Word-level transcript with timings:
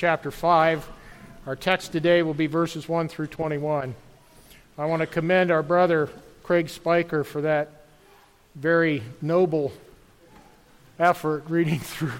chapter 0.00 0.30
5. 0.30 0.88
Our 1.44 1.54
text 1.54 1.92
today 1.92 2.22
will 2.22 2.32
be 2.32 2.46
verses 2.46 2.88
1 2.88 3.08
through 3.08 3.26
21. 3.26 3.94
I 4.78 4.86
want 4.86 5.00
to 5.00 5.06
commend 5.06 5.50
our 5.50 5.62
brother 5.62 6.08
Craig 6.42 6.70
Spiker 6.70 7.22
for 7.22 7.42
that 7.42 7.82
very 8.54 9.02
noble 9.20 9.74
effort 10.98 11.44
reading 11.50 11.78
through 11.80 12.12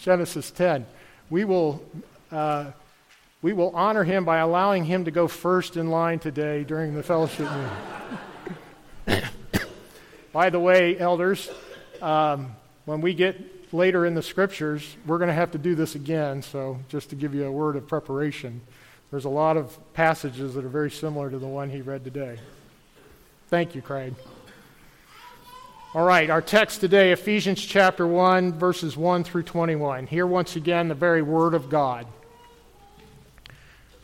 Genesis 0.00 0.52
10. 0.52 0.86
We 1.28 1.44
will, 1.44 1.82
uh, 2.30 2.66
we 3.42 3.52
will 3.52 3.74
honor 3.74 4.04
him 4.04 4.24
by 4.24 4.38
allowing 4.38 4.84
him 4.84 5.06
to 5.06 5.10
go 5.10 5.26
first 5.26 5.76
in 5.76 5.90
line 5.90 6.20
today 6.20 6.62
during 6.62 6.94
the 6.94 7.02
fellowship 7.02 7.50
meeting. 9.08 9.24
by 10.32 10.50
the 10.50 10.60
way, 10.60 10.96
elders, 10.96 11.50
um, 12.00 12.54
when 12.84 13.00
we 13.00 13.12
get 13.12 13.53
later 13.74 14.06
in 14.06 14.14
the 14.14 14.22
scriptures, 14.22 14.96
we're 15.04 15.18
going 15.18 15.28
to 15.28 15.34
have 15.34 15.50
to 15.50 15.58
do 15.58 15.74
this 15.74 15.96
again. 15.96 16.40
So, 16.40 16.78
just 16.88 17.10
to 17.10 17.16
give 17.16 17.34
you 17.34 17.44
a 17.44 17.52
word 17.52 17.74
of 17.74 17.88
preparation, 17.88 18.60
there's 19.10 19.24
a 19.24 19.30
lot 19.30 19.56
of 19.56 19.76
passages 19.92 20.54
that 20.54 20.64
are 20.64 20.68
very 20.68 20.90
similar 20.90 21.28
to 21.28 21.38
the 21.38 21.46
one 21.46 21.68
he 21.68 21.82
read 21.82 22.04
today. 22.04 22.38
Thank 23.48 23.74
you, 23.74 23.82
Craig. 23.82 24.14
All 25.92 26.06
right, 26.06 26.30
our 26.30 26.40
text 26.40 26.80
today, 26.80 27.12
Ephesians 27.12 27.60
chapter 27.60 28.06
1, 28.06 28.58
verses 28.58 28.96
1 28.96 29.24
through 29.24 29.42
21. 29.42 30.06
Here, 30.06 30.26
once 30.26 30.56
again, 30.56 30.88
the 30.88 30.94
very 30.94 31.22
word 31.22 31.54
of 31.54 31.68
God. 31.68 32.06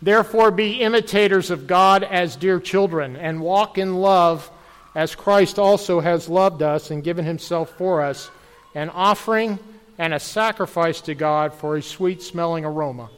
Therefore, 0.02 0.50
be 0.50 0.80
imitators 0.80 1.50
of 1.50 1.66
God 1.66 2.02
as 2.02 2.36
dear 2.36 2.58
children, 2.58 3.16
and 3.16 3.40
walk 3.40 3.78
in 3.78 3.96
love 3.96 4.50
as 4.94 5.14
Christ 5.14 5.58
also 5.58 6.00
has 6.00 6.28
loved 6.28 6.62
us 6.62 6.90
and 6.90 7.04
given 7.04 7.24
himself 7.24 7.70
for 7.70 8.02
us 8.02 8.30
an 8.74 8.90
offering 8.90 9.58
and 9.98 10.14
a 10.14 10.20
sacrifice 10.20 11.00
to 11.02 11.14
God 11.14 11.54
for 11.54 11.76
a 11.76 11.82
sweet 11.82 12.22
smelling 12.22 12.64
aroma. 12.64 13.10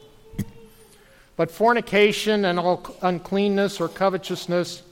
But 1.35 1.51
fornication 1.51 2.45
and 2.45 2.59
all 2.59 2.95
uncleanness 3.01 3.79
or 3.81 3.87
covetousness, 3.87 4.83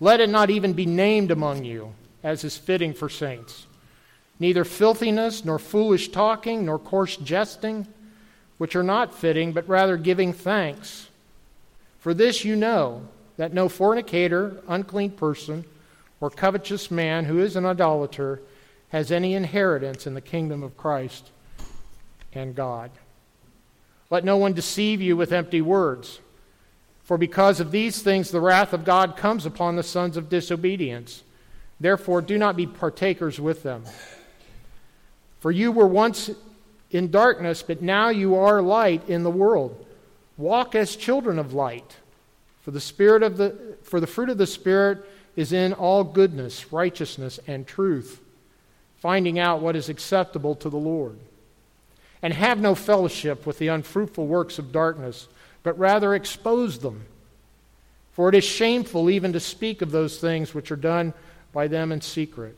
let 0.00 0.20
it 0.20 0.28
not 0.28 0.50
even 0.50 0.72
be 0.72 0.86
named 0.86 1.30
among 1.30 1.64
you, 1.64 1.94
as 2.22 2.44
is 2.44 2.56
fitting 2.56 2.94
for 2.94 3.08
saints. 3.08 3.66
Neither 4.40 4.64
filthiness, 4.64 5.44
nor 5.44 5.58
foolish 5.58 6.08
talking, 6.08 6.64
nor 6.64 6.78
coarse 6.78 7.16
jesting, 7.16 7.86
which 8.58 8.74
are 8.74 8.82
not 8.82 9.14
fitting, 9.14 9.52
but 9.52 9.68
rather 9.68 9.96
giving 9.96 10.32
thanks. 10.32 11.08
For 12.00 12.12
this 12.12 12.44
you 12.44 12.56
know, 12.56 13.02
that 13.36 13.52
no 13.52 13.68
fornicator, 13.68 14.62
unclean 14.68 15.12
person, 15.12 15.64
or 16.20 16.30
covetous 16.30 16.90
man 16.90 17.24
who 17.24 17.38
is 17.40 17.56
an 17.56 17.66
idolater, 17.66 18.40
has 18.94 19.10
any 19.10 19.34
inheritance 19.34 20.06
in 20.06 20.14
the 20.14 20.20
kingdom 20.20 20.62
of 20.62 20.76
Christ 20.76 21.32
and 22.32 22.54
God. 22.54 22.92
Let 24.08 24.24
no 24.24 24.36
one 24.36 24.52
deceive 24.52 25.02
you 25.02 25.16
with 25.16 25.32
empty 25.32 25.60
words. 25.60 26.20
For 27.02 27.18
because 27.18 27.58
of 27.58 27.72
these 27.72 28.02
things 28.02 28.30
the 28.30 28.40
wrath 28.40 28.72
of 28.72 28.84
God 28.84 29.16
comes 29.16 29.46
upon 29.46 29.74
the 29.74 29.82
sons 29.82 30.16
of 30.16 30.28
disobedience. 30.28 31.24
Therefore, 31.80 32.22
do 32.22 32.38
not 32.38 32.56
be 32.56 32.68
partakers 32.68 33.40
with 33.40 33.64
them. 33.64 33.82
For 35.40 35.50
you 35.50 35.72
were 35.72 35.88
once 35.88 36.30
in 36.92 37.10
darkness, 37.10 37.64
but 37.64 37.82
now 37.82 38.10
you 38.10 38.36
are 38.36 38.62
light 38.62 39.08
in 39.08 39.24
the 39.24 39.28
world. 39.28 39.84
Walk 40.38 40.76
as 40.76 40.94
children 40.94 41.40
of 41.40 41.52
light. 41.52 41.96
For 42.62 42.70
the 42.70 42.80
spirit 42.80 43.24
of 43.24 43.38
the 43.38 43.76
for 43.82 43.98
the 43.98 44.06
fruit 44.06 44.30
of 44.30 44.38
the 44.38 44.46
spirit 44.46 45.04
is 45.34 45.52
in 45.52 45.72
all 45.72 46.04
goodness, 46.04 46.72
righteousness, 46.72 47.40
and 47.48 47.66
truth 47.66 48.20
finding 49.04 49.38
out 49.38 49.60
what 49.60 49.76
is 49.76 49.90
acceptable 49.90 50.54
to 50.54 50.70
the 50.70 50.78
Lord. 50.78 51.18
And 52.22 52.32
have 52.32 52.58
no 52.58 52.74
fellowship 52.74 53.44
with 53.44 53.58
the 53.58 53.68
unfruitful 53.68 54.26
works 54.26 54.58
of 54.58 54.72
darkness, 54.72 55.28
but 55.62 55.78
rather 55.78 56.14
expose 56.14 56.78
them. 56.78 57.04
For 58.12 58.30
it 58.30 58.34
is 58.34 58.44
shameful 58.44 59.10
even 59.10 59.34
to 59.34 59.40
speak 59.40 59.82
of 59.82 59.90
those 59.90 60.18
things 60.18 60.54
which 60.54 60.72
are 60.72 60.76
done 60.76 61.12
by 61.52 61.68
them 61.68 61.92
in 61.92 62.00
secret. 62.00 62.56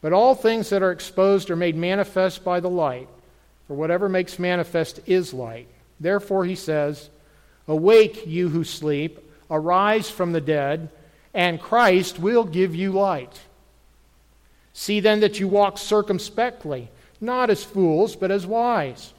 But 0.00 0.14
all 0.14 0.34
things 0.34 0.70
that 0.70 0.82
are 0.82 0.92
exposed 0.92 1.50
are 1.50 1.56
made 1.56 1.76
manifest 1.76 2.42
by 2.42 2.60
the 2.60 2.70
light, 2.70 3.10
for 3.68 3.74
whatever 3.74 4.08
makes 4.08 4.38
manifest 4.38 5.00
is 5.04 5.34
light. 5.34 5.68
Therefore, 6.00 6.46
he 6.46 6.54
says, 6.54 7.10
Awake, 7.68 8.26
you 8.26 8.48
who 8.48 8.64
sleep, 8.64 9.18
arise 9.50 10.08
from 10.08 10.32
the 10.32 10.40
dead, 10.40 10.88
and 11.34 11.60
Christ 11.60 12.18
will 12.18 12.44
give 12.44 12.74
you 12.74 12.92
light. 12.92 13.38
See 14.78 15.00
then 15.00 15.20
that 15.20 15.40
you 15.40 15.48
walk 15.48 15.78
circumspectly, 15.78 16.90
not 17.18 17.48
as 17.48 17.64
fools, 17.64 18.14
but 18.14 18.30
as 18.30 18.46
wise, 18.46 19.14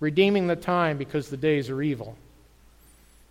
redeeming 0.00 0.48
the 0.48 0.54
time 0.54 0.98
because 0.98 1.30
the 1.30 1.36
days 1.38 1.70
are 1.70 1.80
evil. 1.80 2.14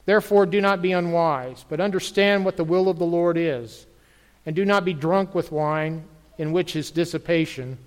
Therefore, 0.08 0.48
do 0.48 0.60
not 0.60 0.82
be 0.82 0.92
unwise, 0.92 1.64
but 1.70 1.80
understand 1.80 2.46
what 2.46 2.58
the 2.58 2.64
will 2.64 2.90
of 2.90 2.98
the 2.98 3.06
Lord 3.06 3.38
is. 3.38 3.86
And 4.44 4.56
do 4.56 4.66
not 4.66 4.86
be 4.86 4.94
drunk 4.96 5.36
with 5.36 5.52
wine, 5.52 6.06
in 6.40 6.52
which 6.52 6.76
is 6.76 6.90
dissipation, 6.90 7.78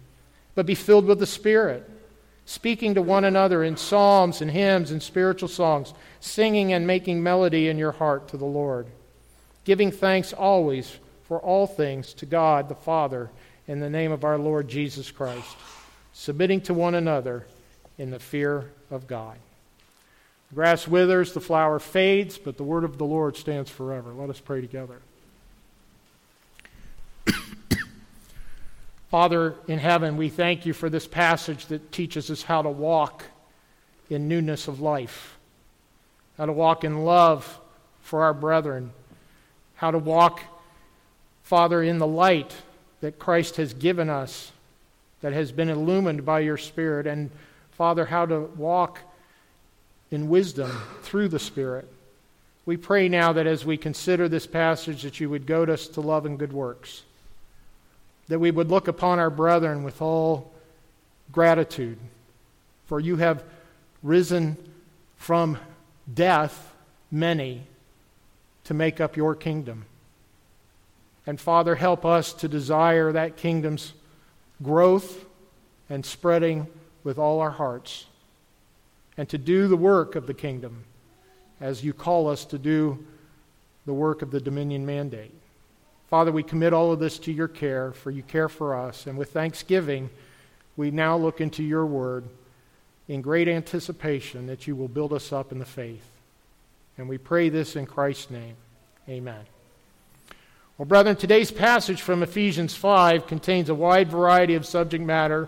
but 0.55 0.67
be 0.67 0.77
filled 0.77 1.07
with 1.07 1.19
the 1.19 1.27
Spirit, 1.27 1.91
speaking 2.45 2.95
to 2.95 3.03
one 3.03 3.25
another 3.25 3.65
in 3.65 3.77
psalms 3.77 4.41
and 4.41 4.53
hymns 4.53 4.93
and 4.93 5.03
spiritual 5.03 5.49
songs, 5.49 5.95
singing 6.21 6.73
and 6.73 6.87
making 6.87 7.21
melody 7.21 7.67
in 7.67 7.77
your 7.77 7.93
heart 7.93 8.29
to 8.29 8.37
the 8.37 8.45
Lord, 8.45 8.87
giving 9.65 9.91
thanks 9.91 10.33
always 10.33 10.97
for 11.25 11.41
all 11.41 11.67
things 11.67 12.15
to 12.15 12.25
God 12.27 12.69
the 12.69 12.77
Father 12.77 13.31
in 13.71 13.79
the 13.79 13.89
name 13.89 14.11
of 14.11 14.25
our 14.25 14.37
Lord 14.37 14.67
Jesus 14.67 15.13
Christ, 15.13 15.57
submitting 16.13 16.61
to 16.63 16.75
one 16.75 16.97
another 16.97 17.47
in 17.99 18.11
the 18.11 18.19
fear 18.19 18.69
of 18.91 19.07
God. 19.07 19.37
The 20.49 20.57
grass 20.57 20.89
withers, 20.89 21.35
the 21.35 21.41
flower 21.41 21.79
fades, 21.79 22.37
but 22.37 22.57
the 22.57 22.65
word 22.65 22.83
of 22.83 22.99
the 22.99 23.05
Lord 23.05 23.37
stands 23.37 23.71
forever. 23.71 24.11
Let 24.11 24.29
us 24.29 24.41
pray 24.41 24.61
together. 24.61 24.97
Father 29.09 29.55
in 29.69 29.79
heaven, 29.79 30.17
we 30.17 30.31
thank 30.31 30.67
you 30.67 30.73
for 30.73 30.91
this 30.91 31.07
passage 31.07 31.67
that 31.67 31.93
teaches 31.93 32.29
us 32.29 32.43
how 32.43 32.63
to 32.63 32.71
walk 32.71 33.23
in 34.09 34.27
newness 34.27 34.67
of 34.67 34.81
life, 34.81 35.39
how 36.37 36.47
to 36.47 36.53
walk 36.53 36.83
in 36.83 37.05
love 37.05 37.61
for 38.03 38.25
our 38.25 38.35
brethren, 38.35 38.91
how 39.77 39.93
to 39.93 39.99
walk, 39.99 40.43
Father, 41.45 41.81
in 41.81 41.99
the 41.99 42.07
light 42.09 42.53
that 43.01 43.19
Christ 43.19 43.57
has 43.57 43.75
given 43.75 44.09
us, 44.09 44.53
that 45.21 45.33
has 45.33 45.53
been 45.53 45.69
illumined 45.69 46.25
by 46.25 46.41
your 46.41 46.57
Spirit, 46.57 47.07
and 47.07 47.31
Father, 47.73 48.07
how 48.07 48.27
to 48.27 48.41
walk 48.57 49.01
in 50.11 50.29
wisdom 50.29 50.71
through 51.03 51.29
the 51.29 51.39
Spirit. 51.39 51.89
We 52.67 52.77
pray 52.77 53.09
now 53.09 53.33
that 53.33 53.47
as 53.47 53.65
we 53.65 53.77
consider 53.77 54.29
this 54.29 54.47
passage, 54.47 55.03
that 55.03 55.19
you 55.19 55.31
would 55.31 55.47
goad 55.47 55.71
us 55.71 55.89
to 55.89 56.01
love 56.01 56.27
and 56.27 56.39
good 56.39 56.53
works, 56.53 57.03
that 58.29 58.39
we 58.39 58.51
would 58.51 58.71
look 58.71 58.87
upon 58.87 59.19
our 59.19 59.31
brethren 59.31 59.83
with 59.83 60.03
all 60.03 60.53
gratitude, 61.33 61.99
for 62.87 63.01
you 63.01 63.17
have 63.17 63.43
risen 64.03 64.57
from 65.17 65.59
death 66.13 66.73
many 67.11 67.63
to 68.65 68.75
make 68.75 69.01
up 69.01 69.17
your 69.17 69.35
kingdom. 69.35 69.85
And 71.31 71.41
Father, 71.41 71.77
help 71.77 72.05
us 72.05 72.33
to 72.33 72.49
desire 72.49 73.13
that 73.13 73.37
kingdom's 73.37 73.93
growth 74.65 75.27
and 75.89 76.05
spreading 76.05 76.67
with 77.05 77.21
all 77.21 77.39
our 77.39 77.53
hearts, 77.53 78.07
and 79.17 79.29
to 79.29 79.39
do 79.39 79.69
the 79.69 79.77
work 79.77 80.17
of 80.17 80.27
the 80.27 80.35
kingdom 80.35 80.83
as 81.61 81.85
you 81.85 81.93
call 81.93 82.29
us 82.29 82.45
to 82.47 82.59
do 82.59 83.07
the 83.87 83.93
work 83.93 84.23
of 84.23 84.33
the 84.33 84.41
dominion 84.41 84.85
mandate. 84.85 85.33
Father, 86.09 86.33
we 86.33 86.43
commit 86.43 86.73
all 86.73 86.91
of 86.91 86.99
this 86.99 87.17
to 87.21 87.33
your 87.33 87.47
care, 87.47 87.93
for 87.93 88.11
you 88.11 88.25
care 88.25 88.49
for 88.49 88.75
us. 88.75 89.07
And 89.07 89.17
with 89.17 89.31
thanksgiving, 89.31 90.11
we 90.77 90.91
now 90.91 91.17
look 91.17 91.41
into 91.41 91.63
your 91.63 91.87
word 91.87 92.25
in 93.07 93.23
great 93.23 93.47
anticipation 93.47 94.49
that 94.49 94.67
you 94.67 94.75
will 94.75 94.89
build 94.89 95.13
us 95.13 95.33
up 95.33 95.53
in 95.53 95.61
the 95.61 95.65
faith. 95.65 96.11
And 96.99 97.09
we 97.09 97.19
pray 97.19 97.51
this 97.51 97.77
in 97.77 97.87
Christ's 97.87 98.33
name. 98.33 98.57
Amen. 99.09 99.45
Well, 100.81 100.87
brethren, 100.87 101.17
today's 101.17 101.51
passage 101.51 102.01
from 102.01 102.23
Ephesians 102.23 102.75
5 102.75 103.27
contains 103.27 103.69
a 103.69 103.75
wide 103.75 104.09
variety 104.09 104.55
of 104.55 104.65
subject 104.65 105.05
matter 105.05 105.47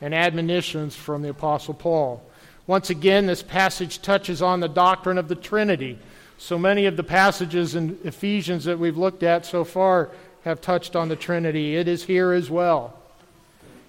and 0.00 0.14
admonitions 0.14 0.96
from 0.96 1.20
the 1.20 1.28
Apostle 1.28 1.74
Paul. 1.74 2.22
Once 2.66 2.88
again, 2.88 3.26
this 3.26 3.42
passage 3.42 4.00
touches 4.00 4.40
on 4.40 4.60
the 4.60 4.70
doctrine 4.70 5.18
of 5.18 5.28
the 5.28 5.34
Trinity. 5.34 5.98
So 6.38 6.58
many 6.58 6.86
of 6.86 6.96
the 6.96 7.02
passages 7.02 7.74
in 7.74 7.98
Ephesians 8.04 8.64
that 8.64 8.78
we've 8.78 8.96
looked 8.96 9.22
at 9.22 9.44
so 9.44 9.64
far 9.64 10.08
have 10.44 10.62
touched 10.62 10.96
on 10.96 11.10
the 11.10 11.14
Trinity. 11.14 11.76
It 11.76 11.86
is 11.86 12.04
here 12.04 12.32
as 12.32 12.48
well. 12.48 12.98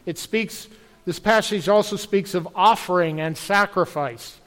It 0.05 0.17
speaks, 0.17 0.67
this 1.05 1.19
passage 1.19 1.69
also 1.69 1.95
speaks 1.95 2.33
of 2.33 2.49
offering 2.53 3.21
and 3.21 3.37
sacrifice, 3.37 4.41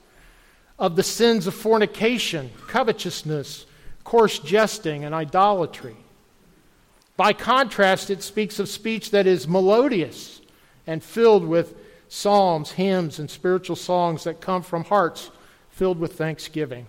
of 0.79 0.97
the 0.97 1.03
sins 1.03 1.47
of 1.47 1.55
fornication, 1.55 2.51
covetousness, 2.69 3.65
coarse 4.05 4.39
jesting, 4.41 5.05
and 5.05 5.15
idolatry. 5.15 5.97
By 7.17 7.33
contrast, 7.33 8.11
it 8.11 8.23
speaks 8.23 8.59
of 8.59 8.69
speech 8.69 9.11
that 9.13 9.27
is 9.27 9.47
melodious 9.47 10.41
and 10.87 11.03
filled 11.03 11.47
with 11.47 11.77
psalms, 12.09 12.73
hymns, 12.73 13.19
and 13.19 13.31
spiritual 13.31 13.77
songs 13.77 14.25
that 14.25 14.41
come 14.41 14.63
from 14.63 14.85
hearts 14.85 15.31
filled 15.71 15.99
with 15.99 16.15
thanksgiving. 16.15 16.87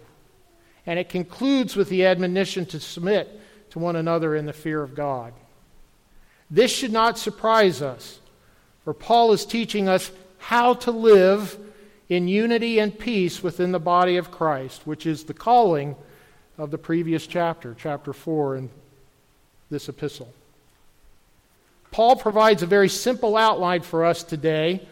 And 0.85 0.99
it 0.99 1.09
concludes 1.09 1.75
with 1.75 1.89
the 1.89 2.05
admonition 2.05 2.65
to 2.67 2.79
submit 2.79 3.39
to 3.71 3.79
one 3.79 3.95
another 3.95 4.35
in 4.35 4.45
the 4.45 4.53
fear 4.53 4.81
of 4.81 4.95
God. 4.95 5.33
This 6.49 6.71
should 6.71 6.91
not 6.91 7.17
surprise 7.17 7.81
us, 7.81 8.19
for 8.83 8.93
Paul 8.93 9.31
is 9.31 9.45
teaching 9.45 9.89
us 9.89 10.11
how 10.37 10.75
to 10.75 10.91
live 10.91 11.57
in 12.07 12.27
unity 12.27 12.77
and 12.77 12.97
peace 12.97 13.41
within 13.41 13.71
the 13.71 13.79
body 13.79 14.17
of 14.17 14.29
Christ, 14.29 14.85
which 14.85 15.07
is 15.07 15.23
the 15.23 15.33
calling 15.33 15.95
of 16.57 16.69
the 16.69 16.77
previous 16.77 17.25
chapter, 17.25 17.75
chapter 17.77 18.13
4 18.13 18.57
in 18.57 18.69
this 19.69 19.89
epistle. 19.89 20.31
Paul 21.91 22.15
provides 22.17 22.61
a 22.61 22.67
very 22.67 22.89
simple 22.89 23.37
outline 23.37 23.81
for 23.81 24.05
us 24.05 24.23
today 24.23 24.85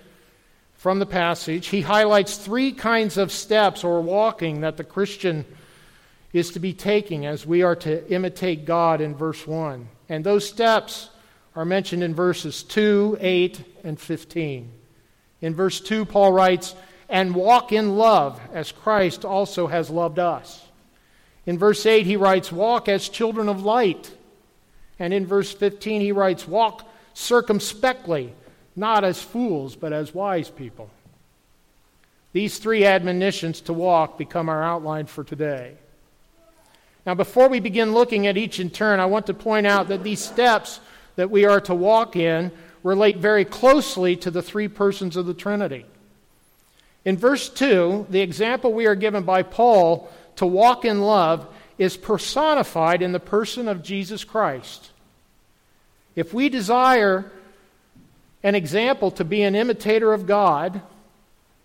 from 0.76 1.00
the 1.00 1.06
passage. 1.06 1.68
He 1.68 1.82
highlights 1.82 2.38
three 2.38 2.72
kinds 2.72 3.18
of 3.18 3.32
steps 3.32 3.84
or 3.84 4.02
walking 4.02 4.62
that 4.62 4.78
the 4.78 4.84
Christian 4.84 5.46
is 6.34 6.52
to 6.52 6.60
be 6.60 6.74
taking 6.74 7.26
as 7.26 7.46
we 7.46 7.62
are 7.62 7.76
to 7.78 8.12
imitate 8.12 8.66
God 8.66 9.02
in 9.02 9.16
verse 9.16 9.46
1. 9.46 9.88
And 10.10 10.24
those 10.24 10.48
steps 10.48 11.10
are 11.56 11.66
mentioned 11.66 12.04
in 12.04 12.16
verses 12.16 12.64
2, 12.64 13.18
8, 13.20 13.64
and 13.84 14.00
15. 14.00 14.72
In 15.42 15.56
verse 15.56 15.80
2, 15.80 16.06
Paul 16.06 16.32
writes, 16.32 16.74
And 17.08 17.36
walk 17.36 17.72
in 17.72 17.98
love 17.98 18.42
as 18.54 18.72
Christ 18.72 19.24
also 19.24 19.68
has 19.68 19.90
loved 19.90 20.20
us. 20.20 20.66
In 21.46 21.60
verse 21.60 21.86
8, 21.86 22.06
he 22.06 22.16
writes, 22.16 22.52
Walk 22.52 22.88
as 22.88 23.10
children 23.10 23.50
of 23.50 23.64
light. 23.64 24.12
And 25.04 25.14
in 25.14 25.26
verse 25.26 25.52
15, 25.52 26.00
he 26.00 26.14
writes, 26.14 26.48
Walk 26.48 26.90
circumspectly, 27.14 28.34
not 28.74 29.04
as 29.04 29.22
fools, 29.22 29.76
but 29.76 29.92
as 29.92 30.14
wise 30.14 30.50
people. 30.50 30.90
These 32.32 32.58
three 32.58 32.86
admonitions 32.86 33.60
to 33.62 33.74
walk 33.74 34.18
become 34.18 34.48
our 34.48 34.64
outline 34.64 35.08
for 35.08 35.26
today. 35.26 35.74
Now, 37.06 37.16
before 37.16 37.50
we 37.50 37.60
begin 37.60 37.94
looking 37.94 38.28
at 38.28 38.38
each 38.38 38.62
in 38.62 38.70
turn, 38.70 39.02
I 39.02 39.08
want 39.08 39.26
to 39.26 39.34
point 39.34 39.68
out 39.68 39.90
that 39.90 40.04
these 40.06 40.24
steps 40.24 40.80
that 41.18 41.30
we 41.30 41.44
are 41.44 41.60
to 41.60 41.76
walk 41.76 42.16
in 42.16 42.50
relate 42.82 43.18
very 43.18 43.44
closely 43.44 44.16
to 44.16 44.32
the 44.32 44.42
three 44.42 44.70
persons 44.70 45.18
of 45.18 45.26
the 45.26 45.34
Trinity. 45.34 45.86
In 47.04 47.18
verse 47.18 47.50
2, 47.50 48.08
the 48.10 48.22
example 48.22 48.72
we 48.72 48.86
are 48.86 48.96
given 48.96 49.24
by 49.24 49.44
Paul 49.44 50.10
to 50.38 50.46
walk 50.46 50.86
in 50.86 51.02
love 51.02 51.46
is 51.78 51.98
personified 51.98 53.02
in 53.02 53.12
the 53.12 53.20
person 53.20 53.68
of 53.68 53.84
Jesus 53.84 54.24
Christ. 54.24 54.92
If 56.16 56.34
we 56.34 56.50
desire 56.50 57.32
an 58.44 58.56
example 58.56 59.12
to 59.12 59.24
be 59.24 59.42
an 59.44 59.56
imitator 59.56 60.14
of 60.14 60.28
God, 60.28 60.82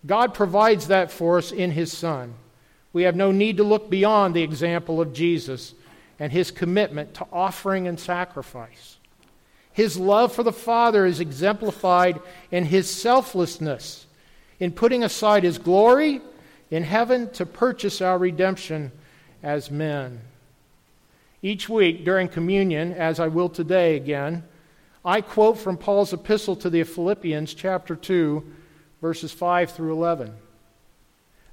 God 0.05 0.33
provides 0.33 0.87
that 0.87 1.11
for 1.11 1.37
us 1.37 1.51
in 1.51 1.71
His 1.71 1.91
Son. 1.95 2.33
We 2.93 3.03
have 3.03 3.15
no 3.15 3.31
need 3.31 3.57
to 3.57 3.63
look 3.63 3.89
beyond 3.89 4.33
the 4.33 4.43
example 4.43 5.01
of 5.01 5.13
Jesus 5.13 5.73
and 6.17 6.31
His 6.31 6.51
commitment 6.51 7.13
to 7.15 7.27
offering 7.31 7.87
and 7.87 7.99
sacrifice. 7.99 8.97
His 9.71 9.97
love 9.97 10.33
for 10.33 10.43
the 10.43 10.51
Father 10.51 11.05
is 11.05 11.19
exemplified 11.19 12.19
in 12.49 12.65
His 12.65 12.89
selflessness, 12.89 14.07
in 14.59 14.71
putting 14.71 15.03
aside 15.03 15.43
His 15.43 15.57
glory 15.57 16.21
in 16.71 16.83
heaven 16.83 17.29
to 17.31 17.45
purchase 17.45 18.01
our 18.01 18.17
redemption 18.17 18.91
as 19.43 19.69
men. 19.69 20.21
Each 21.41 21.69
week 21.69 22.03
during 22.03 22.27
communion, 22.27 22.93
as 22.93 23.19
I 23.19 23.27
will 23.27 23.49
today 23.49 23.95
again, 23.95 24.43
I 25.05 25.21
quote 25.21 25.57
from 25.57 25.77
Paul's 25.77 26.11
epistle 26.11 26.57
to 26.57 26.69
the 26.69 26.83
Philippians, 26.83 27.53
chapter 27.53 27.95
2, 27.95 28.43
verses 29.01 29.31
5 29.31 29.71
through 29.71 29.93
11. 29.93 30.33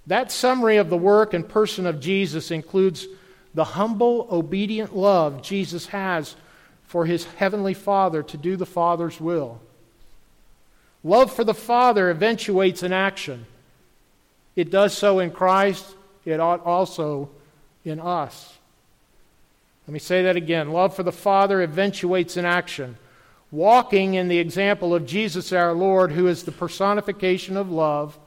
That 0.08 0.32
summary 0.32 0.76
of 0.78 0.90
the 0.90 0.96
work 0.96 1.34
and 1.34 1.48
person 1.48 1.86
of 1.86 2.00
Jesus 2.00 2.50
includes 2.50 3.06
the 3.54 3.64
humble, 3.64 4.26
obedient 4.30 4.96
love 4.96 5.42
Jesus 5.42 5.86
has 5.86 6.36
for 6.84 7.06
his 7.06 7.24
heavenly 7.24 7.74
Father 7.74 8.22
to 8.24 8.36
do 8.36 8.56
the 8.56 8.66
Father's 8.66 9.20
will. 9.20 9.60
Love 11.04 11.32
for 11.32 11.44
the 11.44 11.54
Father 11.54 12.10
eventuates 12.10 12.82
in 12.82 12.92
action. 12.92 13.46
It 14.56 14.70
does 14.70 14.96
so 14.96 15.20
in 15.20 15.30
Christ, 15.30 15.84
it 16.24 16.40
ought 16.40 16.64
also 16.64 17.30
in 17.84 18.00
us. 18.00 18.58
Let 19.86 19.92
me 19.92 19.98
say 19.98 20.22
that 20.22 20.36
again. 20.36 20.72
Love 20.72 20.94
for 20.94 21.02
the 21.02 21.12
Father 21.12 21.62
eventuates 21.62 22.36
in 22.36 22.44
action. 22.44 22.96
Walking 23.50 24.14
in 24.14 24.28
the 24.28 24.38
example 24.38 24.94
of 24.94 25.06
Jesus 25.06 25.52
our 25.52 25.72
Lord, 25.72 26.12
who 26.12 26.26
is 26.26 26.42
the 26.42 26.52
personification 26.52 27.56
of 27.56 27.70
love, 27.70 28.18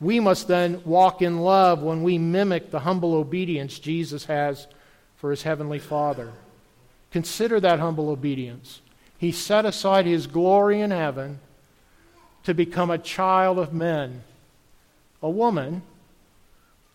we 0.00 0.18
must 0.18 0.48
then 0.48 0.82
walk 0.84 1.22
in 1.22 1.40
love 1.40 1.82
when 1.82 2.02
we 2.02 2.18
mimic 2.18 2.70
the 2.70 2.80
humble 2.80 3.14
obedience 3.14 3.78
Jesus 3.78 4.24
has 4.24 4.66
for 5.16 5.30
his 5.30 5.42
heavenly 5.42 5.78
Father. 5.78 6.32
Consider 7.12 7.60
that 7.60 7.78
humble 7.78 8.08
obedience. 8.08 8.80
He 9.18 9.30
set 9.30 9.66
aside 9.66 10.06
his 10.06 10.26
glory 10.26 10.80
in 10.80 10.90
heaven 10.90 11.40
to 12.44 12.54
become 12.54 12.90
a 12.90 12.98
child 12.98 13.58
of 13.58 13.72
men 13.72 14.22
a 15.22 15.30
woman, 15.30 15.82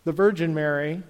the 0.04 0.12
Virgin 0.12 0.54
Mary, 0.54 1.02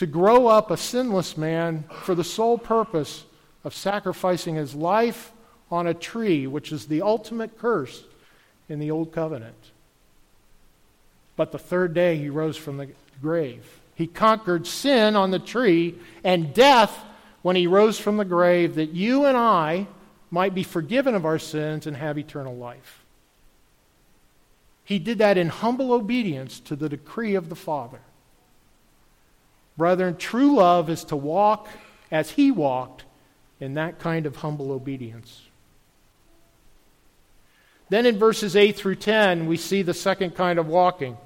to 0.00 0.06
grow 0.06 0.46
up 0.46 0.70
a 0.70 0.78
sinless 0.78 1.36
man 1.36 1.84
for 2.04 2.14
the 2.14 2.24
sole 2.24 2.56
purpose 2.56 3.26
of 3.64 3.74
sacrificing 3.74 4.54
his 4.54 4.74
life 4.74 5.30
on 5.70 5.86
a 5.86 5.92
tree, 5.92 6.46
which 6.46 6.72
is 6.72 6.86
the 6.86 7.02
ultimate 7.02 7.58
curse 7.58 8.02
in 8.70 8.78
the 8.78 8.90
Old 8.90 9.12
Covenant. 9.12 9.72
But 11.36 11.52
the 11.52 11.58
third 11.58 11.92
day 11.92 12.16
he 12.16 12.30
rose 12.30 12.56
from 12.56 12.78
the 12.78 12.88
grave. 13.20 13.62
He 13.94 14.06
conquered 14.06 14.66
sin 14.66 15.16
on 15.16 15.32
the 15.32 15.38
tree 15.38 15.96
and 16.24 16.54
death 16.54 16.98
when 17.42 17.54
he 17.54 17.66
rose 17.66 17.98
from 17.98 18.16
the 18.16 18.24
grave, 18.24 18.76
that 18.76 18.94
you 18.94 19.26
and 19.26 19.36
I 19.36 19.86
might 20.30 20.54
be 20.54 20.62
forgiven 20.62 21.14
of 21.14 21.26
our 21.26 21.38
sins 21.38 21.86
and 21.86 21.94
have 21.94 22.16
eternal 22.16 22.56
life. 22.56 23.04
He 24.82 24.98
did 24.98 25.18
that 25.18 25.36
in 25.36 25.50
humble 25.50 25.92
obedience 25.92 26.58
to 26.60 26.74
the 26.74 26.88
decree 26.88 27.34
of 27.34 27.50
the 27.50 27.54
Father. 27.54 28.00
Brethren, 29.80 30.14
true 30.18 30.56
love 30.56 30.90
is 30.90 31.04
to 31.04 31.16
walk 31.16 31.66
as 32.10 32.32
he 32.32 32.50
walked 32.50 33.04
in 33.60 33.72
that 33.74 33.98
kind 33.98 34.26
of 34.26 34.36
humble 34.36 34.72
obedience. 34.72 35.40
Then 37.88 38.04
in 38.04 38.18
verses 38.18 38.56
8 38.56 38.76
through 38.76 38.96
10, 38.96 39.46
we 39.46 39.56
see 39.56 39.80
the 39.80 39.94
second 39.94 40.34
kind 40.34 40.58
of 40.58 40.66
walking. 40.66 41.16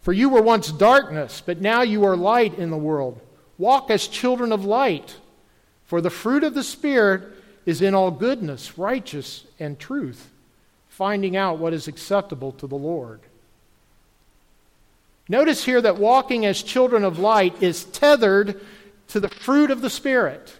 For 0.00 0.14
you 0.14 0.30
were 0.30 0.40
once 0.40 0.72
darkness, 0.72 1.42
but 1.44 1.60
now 1.60 1.82
you 1.82 2.06
are 2.06 2.16
light 2.16 2.54
in 2.54 2.70
the 2.70 2.78
world. 2.78 3.20
Walk 3.58 3.90
as 3.90 4.08
children 4.08 4.50
of 4.50 4.64
light. 4.64 5.16
For 5.84 6.00
the 6.00 6.08
fruit 6.08 6.42
of 6.42 6.54
the 6.54 6.64
Spirit 6.64 7.22
is 7.66 7.82
in 7.82 7.94
all 7.94 8.10
goodness, 8.10 8.78
righteous, 8.78 9.44
and 9.58 9.78
truth 9.78 10.30
finding 10.88 11.36
out 11.36 11.58
what 11.58 11.74
is 11.74 11.86
acceptable 11.86 12.52
to 12.52 12.66
the 12.66 12.78
Lord. 12.78 13.20
Notice 15.30 15.64
here 15.64 15.80
that 15.80 15.96
walking 15.96 16.44
as 16.44 16.60
children 16.60 17.04
of 17.04 17.20
light 17.20 17.62
is 17.62 17.84
tethered 17.84 18.60
to 19.06 19.20
the 19.20 19.28
fruit 19.28 19.70
of 19.70 19.80
the 19.80 19.88
Spirit. 19.88 20.52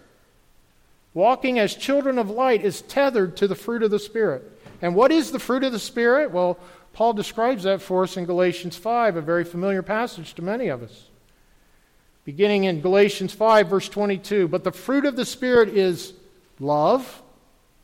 Walking 1.13 1.59
as 1.59 1.75
children 1.75 2.17
of 2.17 2.29
light 2.29 2.63
is 2.63 2.81
tethered 2.81 3.35
to 3.35 3.49
the 3.49 3.55
fruit 3.55 3.83
of 3.83 3.91
the 3.91 3.99
Spirit. 3.99 4.49
And 4.81 4.95
what 4.95 5.11
is 5.11 5.31
the 5.31 5.39
fruit 5.39 5.65
of 5.65 5.73
the 5.73 5.77
Spirit? 5.77 6.31
Well, 6.31 6.57
Paul 6.93 7.11
describes 7.11 7.63
that 7.63 7.81
for 7.81 8.03
us 8.03 8.15
in 8.15 8.23
Galatians 8.23 8.77
5, 8.77 9.17
a 9.17 9.21
very 9.21 9.43
familiar 9.43 9.81
passage 9.81 10.35
to 10.35 10.41
many 10.41 10.69
of 10.69 10.81
us. 10.81 11.09
Beginning 12.23 12.63
in 12.63 12.79
Galatians 12.79 13.33
5, 13.33 13.67
verse 13.67 13.89
22. 13.89 14.47
But 14.47 14.63
the 14.63 14.71
fruit 14.71 15.03
of 15.03 15.17
the 15.17 15.25
Spirit 15.25 15.67
is 15.67 16.13
love, 16.61 17.21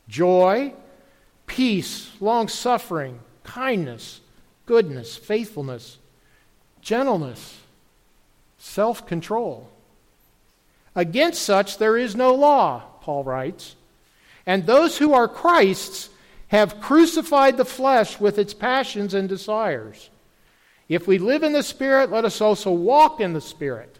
joy, 0.08 0.72
peace, 1.46 2.10
long 2.18 2.48
suffering, 2.48 3.20
kindness, 3.44 4.22
goodness, 4.64 5.18
faithfulness, 5.18 5.98
gentleness, 6.80 7.58
self 8.58 9.06
control. 9.06 9.68
Against 10.94 11.42
such 11.42 11.78
there 11.78 11.96
is 11.96 12.16
no 12.16 12.34
law, 12.34 12.82
Paul 13.02 13.24
writes. 13.24 13.76
And 14.46 14.66
those 14.66 14.98
who 14.98 15.12
are 15.12 15.28
Christ's 15.28 16.08
have 16.48 16.80
crucified 16.80 17.56
the 17.56 17.64
flesh 17.64 18.18
with 18.18 18.38
its 18.38 18.54
passions 18.54 19.14
and 19.14 19.28
desires. 19.28 20.08
If 20.88 21.06
we 21.06 21.18
live 21.18 21.42
in 21.42 21.52
the 21.52 21.62
Spirit, 21.62 22.10
let 22.10 22.24
us 22.24 22.40
also 22.40 22.70
walk 22.70 23.20
in 23.20 23.34
the 23.34 23.40
Spirit. 23.40 23.98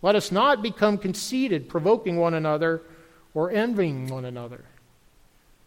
Let 0.00 0.14
us 0.14 0.30
not 0.30 0.62
become 0.62 0.96
conceited, 0.96 1.68
provoking 1.68 2.16
one 2.16 2.34
another, 2.34 2.82
or 3.34 3.50
envying 3.50 4.08
one 4.08 4.24
another. 4.24 4.64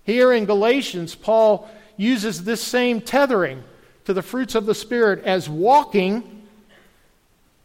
Here 0.06 0.34
in 0.34 0.46
Galatians, 0.46 1.16
Paul 1.16 1.70
uses 1.98 2.44
this 2.44 2.62
same 2.62 3.02
tethering 3.02 3.64
to 4.06 4.14
the 4.14 4.22
fruits 4.22 4.56
of 4.56 4.66
the 4.66 4.76
Spirit 4.76 5.24
as 5.24 5.48
walking 5.48 6.33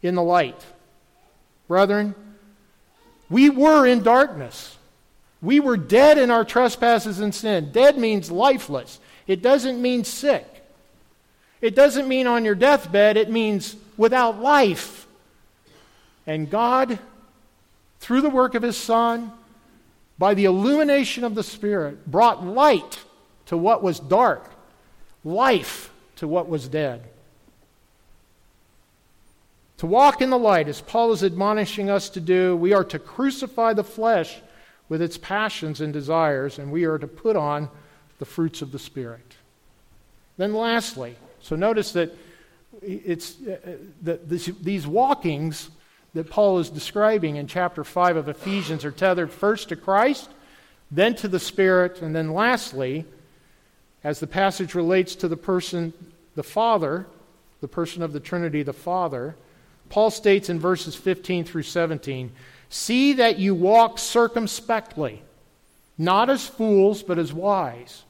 in 0.01 0.15
the 0.15 0.23
light. 0.23 0.65
Brethren, 1.67 2.15
we 3.29 3.49
were 3.49 3.85
in 3.85 4.01
darkness. 4.01 4.77
We 5.41 5.59
were 5.59 5.77
dead 5.77 6.17
in 6.17 6.31
our 6.31 6.43
trespasses 6.43 7.19
and 7.19 7.33
sin. 7.33 7.71
Dead 7.71 7.97
means 7.97 8.31
lifeless, 8.31 8.99
it 9.27 9.41
doesn't 9.41 9.81
mean 9.81 10.03
sick. 10.03 10.45
It 11.61 11.75
doesn't 11.75 12.07
mean 12.07 12.25
on 12.25 12.45
your 12.45 12.55
deathbed, 12.55 13.17
it 13.17 13.29
means 13.29 13.75
without 13.97 14.41
life. 14.41 15.07
And 16.25 16.49
God, 16.49 16.99
through 17.99 18.21
the 18.21 18.29
work 18.29 18.55
of 18.55 18.63
His 18.63 18.77
Son, 18.77 19.33
by 20.17 20.33
the 20.33 20.45
illumination 20.45 21.25
of 21.25 21.35
the 21.35 21.43
Spirit, 21.43 22.09
brought 22.09 22.45
light 22.45 22.99
to 23.47 23.57
what 23.57 23.83
was 23.83 23.99
dark, 23.99 24.49
life 25.23 25.91
to 26.17 26.27
what 26.27 26.47
was 26.47 26.67
dead. 26.67 27.03
To 29.79 29.87
walk 29.87 30.21
in 30.21 30.29
the 30.29 30.37
light, 30.37 30.67
as 30.67 30.81
Paul 30.81 31.13
is 31.13 31.23
admonishing 31.23 31.89
us 31.89 32.09
to 32.09 32.19
do, 32.19 32.53
we 32.53 32.73
are 32.73 32.83
to 32.83 32.99
crucify 32.99 33.71
the 33.71 33.83
flesh 33.83 34.41
with 34.89 35.01
its 35.01 35.17
passions 35.17 35.79
and 35.79 35.93
desires, 35.93 36.59
and 36.59 36.69
we 36.69 36.83
are 36.83 36.97
to 36.97 37.07
put 37.07 37.37
on 37.37 37.69
the 38.17 38.25
fruits 38.25 38.61
of 38.61 38.73
the 38.73 38.79
Spirit. 38.79 39.35
Then, 40.35 40.53
lastly, 40.53 41.15
so 41.41 41.55
notice 41.55 41.93
that 41.93 42.13
it's 42.81 43.37
uh, 43.47 43.51
uh 43.51 43.71
that 44.01 44.27
this, 44.27 44.47
these 44.61 44.85
walkings 44.85 45.69
that 46.13 46.29
Paul 46.29 46.59
is 46.59 46.69
describing 46.69 47.37
in 47.37 47.47
chapter 47.47 47.85
5 47.85 48.17
of 48.17 48.27
Ephesians 48.27 48.83
are 48.83 48.91
tethered 48.91 49.31
first 49.31 49.69
to 49.69 49.77
Christ, 49.77 50.29
then 50.91 51.15
to 51.15 51.29
the 51.29 51.39
Spirit, 51.39 52.01
and 52.01 52.13
then 52.13 52.33
lastly, 52.33 53.05
as 54.03 54.19
the 54.19 54.27
passage 54.27 54.75
relates 54.75 55.15
to 55.15 55.29
the 55.29 55.37
person, 55.37 55.93
the 56.35 56.43
Father, 56.43 57.07
the 57.61 57.67
person 57.69 58.03
of 58.03 58.11
the 58.11 58.19
Trinity, 58.19 58.61
the 58.61 58.73
Father, 58.73 59.37
Paul 59.89 60.11
states 60.11 60.49
in 60.49 60.59
verses 60.59 60.95
15 60.95 61.43
through 61.43 61.63
17 61.63 62.31
See 62.69 63.13
that 63.13 63.39
you 63.39 63.55
walk 63.55 63.97
circumspectly, 63.97 65.23
not 65.97 66.29
as 66.29 66.45
fools, 66.45 67.01
but 67.01 67.17
as 67.17 67.33
wise, 67.33 68.03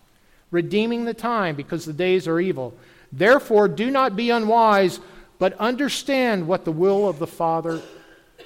redeeming 0.51 1.05
the 1.05 1.13
time 1.13 1.55
because 1.55 1.86
the 1.86 1.93
days 1.93 2.27
are 2.27 2.39
evil. 2.39 2.75
Therefore, 3.12 3.69
do 3.69 3.89
not 3.89 4.17
be 4.17 4.29
unwise, 4.29 5.00
but 5.39 5.53
understand 5.53 6.45
what 6.45 6.65
the 6.65 6.71
will 6.71 7.07
of 7.07 7.19
the 7.19 7.27
Father 7.27 7.81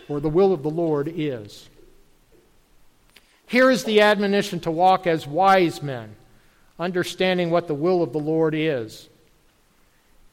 or 0.07 0.19
the 0.19 0.29
will 0.29 0.53
of 0.53 0.61
the 0.61 0.69
Lord 0.69 1.11
is. 1.13 1.67
Here 3.47 3.69
is 3.69 3.83
the 3.83 4.01
admonition 4.01 4.59
to 4.61 4.71
walk 4.71 5.07
as 5.07 5.27
wise 5.27 5.81
men, 5.81 6.15
understanding 6.79 7.49
what 7.49 7.67
the 7.67 7.73
will 7.73 8.03
of 8.03 8.13
the 8.13 8.19
Lord 8.19 8.53
is. 8.55 9.09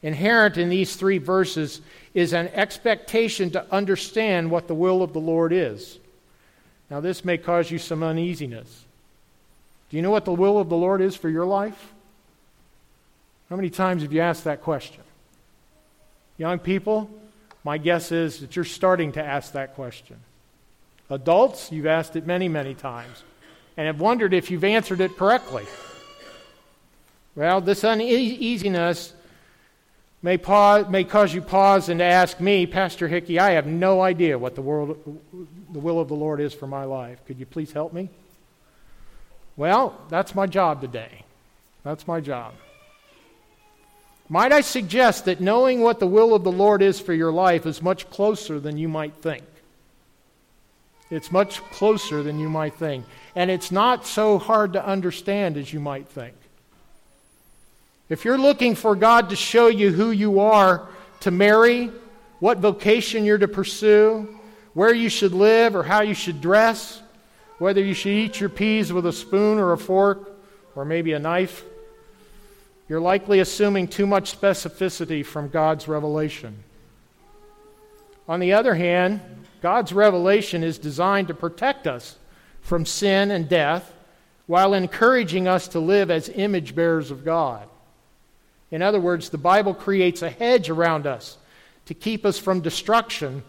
Inherent 0.03 0.57
in 0.57 0.69
these 0.69 0.95
three 0.95 1.19
verses 1.19 1.81
is 2.13 2.33
an 2.33 2.49
expectation 2.49 3.51
to 3.51 3.65
understand 3.71 4.49
what 4.49 4.67
the 4.67 4.75
will 4.75 5.03
of 5.03 5.13
the 5.13 5.19
Lord 5.19 5.53
is. 5.53 5.99
Now, 6.89 6.99
this 6.99 7.23
may 7.23 7.37
cause 7.37 7.71
you 7.71 7.77
some 7.77 8.03
uneasiness. 8.03 8.85
Do 9.89 9.97
you 9.97 10.03
know 10.03 10.11
what 10.11 10.25
the 10.25 10.33
will 10.33 10.57
of 10.57 10.69
the 10.69 10.77
Lord 10.77 11.01
is 11.01 11.15
for 11.15 11.29
your 11.29 11.45
life? 11.45 11.93
How 13.49 13.55
many 13.55 13.69
times 13.69 14.01
have 14.01 14.13
you 14.13 14.21
asked 14.21 14.45
that 14.45 14.61
question? 14.61 15.03
Young 16.37 16.59
people, 16.59 17.09
my 17.63 17.77
guess 17.77 18.11
is 18.11 18.39
that 18.39 18.55
you're 18.55 18.65
starting 18.65 19.11
to 19.13 19.23
ask 19.23 19.53
that 19.53 19.75
question. 19.75 20.17
Adults, 21.09 21.71
you've 21.71 21.85
asked 21.85 22.15
it 22.15 22.25
many, 22.25 22.47
many 22.47 22.73
times 22.73 23.23
and 23.77 23.87
have 23.87 23.99
wondered 23.99 24.33
if 24.33 24.49
you've 24.49 24.63
answered 24.63 25.01
it 25.01 25.17
correctly. 25.17 25.65
Well, 27.35 27.61
this 27.61 27.83
uneasiness 27.83 29.13
may, 30.21 30.37
pause, 30.37 30.87
may 30.89 31.03
cause 31.03 31.33
you 31.33 31.41
pause 31.41 31.89
and 31.89 32.01
ask 32.01 32.39
me, 32.39 32.65
Pastor 32.65 33.07
Hickey, 33.07 33.39
I 33.39 33.51
have 33.51 33.65
no 33.65 34.01
idea 34.01 34.37
what 34.37 34.55
the, 34.55 34.61
world, 34.61 35.19
the 35.71 35.79
will 35.79 35.99
of 35.99 36.07
the 36.07 36.15
Lord 36.15 36.39
is 36.39 36.53
for 36.53 36.67
my 36.67 36.83
life. 36.83 37.23
Could 37.25 37.39
you 37.39 37.45
please 37.45 37.71
help 37.71 37.93
me? 37.93 38.09
Well, 39.57 39.99
that's 40.09 40.33
my 40.33 40.47
job 40.47 40.81
today. 40.81 41.23
That's 41.83 42.07
my 42.07 42.19
job. 42.21 42.53
Might 44.29 44.53
I 44.53 44.61
suggest 44.61 45.25
that 45.25 45.41
knowing 45.41 45.81
what 45.81 45.99
the 45.99 46.07
will 46.07 46.33
of 46.33 46.45
the 46.45 46.51
Lord 46.51 46.81
is 46.81 46.99
for 47.01 47.13
your 47.13 47.33
life 47.33 47.65
is 47.65 47.81
much 47.81 48.09
closer 48.09 48.59
than 48.59 48.77
you 48.77 48.87
might 48.87 49.13
think? 49.15 49.43
It's 51.09 51.33
much 51.33 51.61
closer 51.71 52.23
than 52.23 52.39
you 52.39 52.47
might 52.47 52.75
think. 52.75 53.05
And 53.35 53.51
it's 53.51 53.71
not 53.71 54.07
so 54.07 54.39
hard 54.39 54.73
to 54.73 54.85
understand 54.85 55.57
as 55.57 55.73
you 55.73 55.81
might 55.81 56.07
think. 56.07 56.35
If 58.11 58.25
you're 58.25 58.37
looking 58.37 58.75
for 58.75 58.93
God 58.93 59.29
to 59.29 59.37
show 59.37 59.67
you 59.67 59.89
who 59.89 60.11
you 60.11 60.41
are 60.41 60.89
to 61.21 61.31
marry, 61.31 61.89
what 62.39 62.57
vocation 62.57 63.23
you're 63.23 63.37
to 63.37 63.47
pursue, 63.47 64.37
where 64.73 64.93
you 64.93 65.07
should 65.07 65.31
live 65.31 65.77
or 65.77 65.83
how 65.83 66.01
you 66.01 66.13
should 66.13 66.41
dress, 66.41 67.01
whether 67.57 67.81
you 67.81 67.93
should 67.93 68.11
eat 68.11 68.41
your 68.41 68.49
peas 68.49 68.91
with 68.91 69.05
a 69.05 69.13
spoon 69.13 69.59
or 69.59 69.71
a 69.71 69.77
fork 69.77 70.29
or 70.75 70.83
maybe 70.83 71.13
a 71.13 71.19
knife, 71.19 71.63
you're 72.89 72.99
likely 72.99 73.39
assuming 73.39 73.87
too 73.87 74.05
much 74.05 74.37
specificity 74.37 75.25
from 75.25 75.47
God's 75.47 75.87
revelation. 75.87 76.65
On 78.27 78.41
the 78.41 78.51
other 78.51 78.75
hand, 78.75 79.21
God's 79.61 79.93
revelation 79.93 80.65
is 80.65 80.77
designed 80.77 81.29
to 81.29 81.33
protect 81.33 81.87
us 81.87 82.17
from 82.59 82.85
sin 82.85 83.31
and 83.31 83.47
death 83.47 83.93
while 84.47 84.73
encouraging 84.73 85.47
us 85.47 85.69
to 85.69 85.79
live 85.79 86.11
as 86.11 86.27
image 86.27 86.75
bearers 86.75 87.09
of 87.09 87.23
God. 87.23 87.69
In 88.71 88.81
other 88.81 89.01
words, 89.01 89.29
the 89.29 89.37
Bible 89.37 89.73
creates 89.73 90.21
a 90.21 90.29
hedge 90.29 90.69
around 90.69 91.05
us 91.05 91.37
to 91.85 91.93
keep 91.93 92.25
us 92.25 92.39
from 92.39 92.61
destruction 92.61 93.43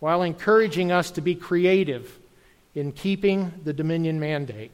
while 0.00 0.22
encouraging 0.22 0.90
us 0.90 1.10
to 1.12 1.20
be 1.20 1.34
creative 1.34 2.18
in 2.74 2.92
keeping 2.92 3.52
the 3.64 3.72
dominion 3.72 4.20
mandate. 4.20 4.72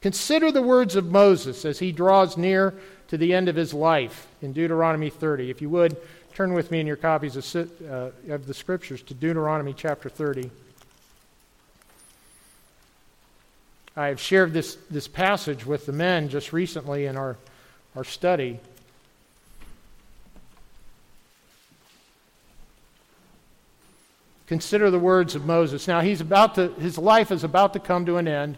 Consider 0.00 0.50
the 0.50 0.62
words 0.62 0.96
of 0.96 1.10
Moses 1.10 1.64
as 1.64 1.78
he 1.78 1.92
draws 1.92 2.36
near 2.36 2.74
to 3.08 3.16
the 3.16 3.34
end 3.34 3.48
of 3.48 3.56
his 3.56 3.72
life 3.72 4.26
in 4.42 4.52
Deuteronomy 4.52 5.10
30. 5.10 5.50
If 5.50 5.60
you 5.62 5.68
would, 5.70 5.96
turn 6.34 6.52
with 6.52 6.70
me 6.70 6.80
in 6.80 6.86
your 6.86 6.96
copies 6.96 7.36
of, 7.36 7.72
uh, 7.82 8.10
of 8.32 8.46
the 8.46 8.54
scriptures 8.54 9.02
to 9.02 9.14
Deuteronomy 9.14 9.72
chapter 9.72 10.08
30. 10.08 10.50
I 13.96 14.08
have 14.08 14.20
shared 14.20 14.52
this, 14.52 14.76
this 14.90 15.08
passage 15.08 15.64
with 15.64 15.86
the 15.86 15.92
men 15.92 16.28
just 16.28 16.52
recently 16.52 17.06
in 17.06 17.16
our 17.16 17.36
our 17.96 18.04
study. 18.04 18.60
Consider 24.46 24.90
the 24.90 24.98
words 24.98 25.34
of 25.34 25.44
Moses. 25.44 25.88
Now, 25.88 26.00
he's 26.00 26.20
about 26.20 26.54
to, 26.54 26.68
his 26.74 26.98
life 26.98 27.32
is 27.32 27.42
about 27.42 27.72
to 27.72 27.80
come 27.80 28.06
to 28.06 28.16
an 28.16 28.28
end. 28.28 28.56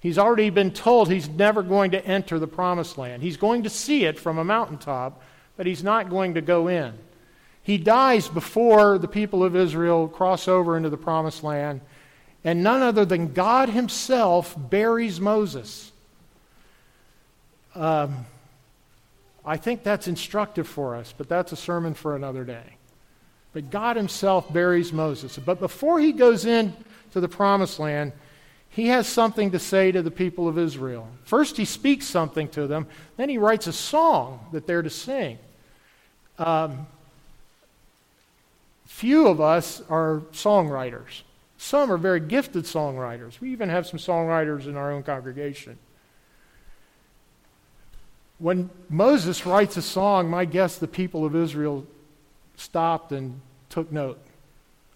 He's 0.00 0.18
already 0.18 0.50
been 0.50 0.72
told 0.72 1.08
he's 1.10 1.28
never 1.28 1.62
going 1.62 1.92
to 1.92 2.04
enter 2.04 2.38
the 2.38 2.46
promised 2.46 2.98
land. 2.98 3.22
He's 3.22 3.36
going 3.36 3.62
to 3.64 3.70
see 3.70 4.06
it 4.06 4.18
from 4.18 4.38
a 4.38 4.44
mountaintop, 4.44 5.22
but 5.56 5.66
he's 5.66 5.84
not 5.84 6.08
going 6.08 6.34
to 6.34 6.40
go 6.40 6.68
in. 6.68 6.94
He 7.62 7.76
dies 7.78 8.28
before 8.28 8.98
the 8.98 9.06
people 9.06 9.44
of 9.44 9.54
Israel 9.54 10.08
cross 10.08 10.48
over 10.48 10.76
into 10.76 10.88
the 10.88 10.96
promised 10.96 11.44
land, 11.44 11.82
and 12.42 12.62
none 12.62 12.80
other 12.80 13.04
than 13.04 13.34
God 13.34 13.68
Himself 13.68 14.56
buries 14.58 15.20
Moses. 15.20 15.92
Um, 17.74 18.26
I 19.44 19.56
think 19.56 19.82
that's 19.82 20.08
instructive 20.08 20.68
for 20.68 20.94
us, 20.94 21.14
but 21.16 21.28
that's 21.28 21.52
a 21.52 21.56
sermon 21.56 21.94
for 21.94 22.14
another 22.14 22.44
day. 22.44 22.76
But 23.52 23.70
God 23.70 23.96
Himself 23.96 24.52
buries 24.52 24.92
Moses. 24.92 25.38
But 25.38 25.58
before 25.60 25.98
he 25.98 26.12
goes 26.12 26.44
in 26.44 26.74
to 27.12 27.20
the 27.20 27.28
promised 27.28 27.78
land, 27.78 28.12
he 28.68 28.86
has 28.88 29.08
something 29.08 29.50
to 29.50 29.58
say 29.58 29.90
to 29.90 30.02
the 30.02 30.10
people 30.10 30.46
of 30.46 30.56
Israel. 30.56 31.08
First, 31.24 31.56
he 31.56 31.64
speaks 31.64 32.06
something 32.06 32.48
to 32.50 32.66
them, 32.66 32.86
then, 33.16 33.28
he 33.28 33.38
writes 33.38 33.66
a 33.66 33.72
song 33.72 34.46
that 34.52 34.66
they're 34.66 34.82
to 34.82 34.90
sing. 34.90 35.38
Um, 36.38 36.86
few 38.86 39.26
of 39.26 39.40
us 39.40 39.82
are 39.90 40.22
songwriters. 40.32 41.22
Some 41.58 41.90
are 41.92 41.98
very 41.98 42.20
gifted 42.20 42.64
songwriters. 42.64 43.40
We 43.40 43.52
even 43.52 43.68
have 43.68 43.86
some 43.86 43.98
songwriters 43.98 44.66
in 44.66 44.76
our 44.76 44.92
own 44.92 45.02
congregation. 45.02 45.78
When 48.40 48.70
Moses 48.88 49.44
writes 49.44 49.76
a 49.76 49.82
song, 49.82 50.28
my 50.30 50.46
guess 50.46 50.78
the 50.78 50.88
people 50.88 51.26
of 51.26 51.36
Israel 51.36 51.86
stopped 52.56 53.12
and 53.12 53.40
took 53.68 53.92
note. 53.92 54.18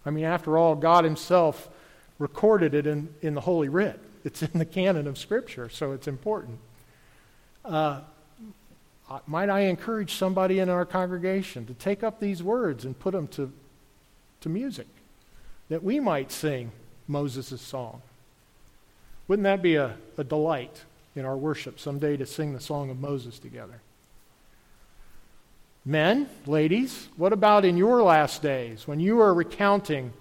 I 0.03 0.09
mean, 0.09 0.25
after 0.25 0.57
all, 0.57 0.75
God 0.75 1.03
Himself 1.03 1.69
recorded 2.17 2.73
it 2.73 2.87
in, 2.87 3.07
in 3.21 3.35
the 3.35 3.41
Holy 3.41 3.69
Writ. 3.69 3.99
It's 4.23 4.41
in 4.41 4.57
the 4.57 4.65
canon 4.65 5.07
of 5.07 5.19
Scripture, 5.19 5.69
so 5.69 5.91
it's 5.91 6.07
important. 6.07 6.57
Uh, 7.63 8.01
might 9.27 9.51
I 9.51 9.61
encourage 9.61 10.15
somebody 10.15 10.57
in 10.57 10.67
our 10.67 10.85
congregation 10.85 11.67
to 11.67 11.75
take 11.75 12.03
up 12.03 12.19
these 12.19 12.41
words 12.41 12.83
and 12.83 12.97
put 12.97 13.11
them 13.11 13.27
to, 13.29 13.51
to 14.41 14.49
music, 14.49 14.87
that 15.69 15.83
we 15.83 15.99
might 15.99 16.31
sing 16.31 16.71
Moses' 17.07 17.61
song? 17.61 18.01
Wouldn't 19.27 19.43
that 19.43 19.61
be 19.61 19.75
a, 19.75 19.97
a 20.17 20.23
delight? 20.23 20.81
In 21.15 21.25
our 21.25 21.37
worship 21.37 21.79
someday 21.79 22.17
to 22.17 22.25
sing 22.25 22.53
the 22.53 22.59
Song 22.59 22.89
of 22.89 22.99
Moses 22.99 23.39
together. 23.39 23.79
Men, 25.85 26.27
ladies, 26.45 27.07
what 27.15 27.31
about 27.31 27.63
in 27.63 27.77
your 27.77 28.01
last 28.01 28.41
days 28.41 28.87
when 28.87 28.99
you 28.99 29.21
are 29.21 29.33
recounting 29.33 30.11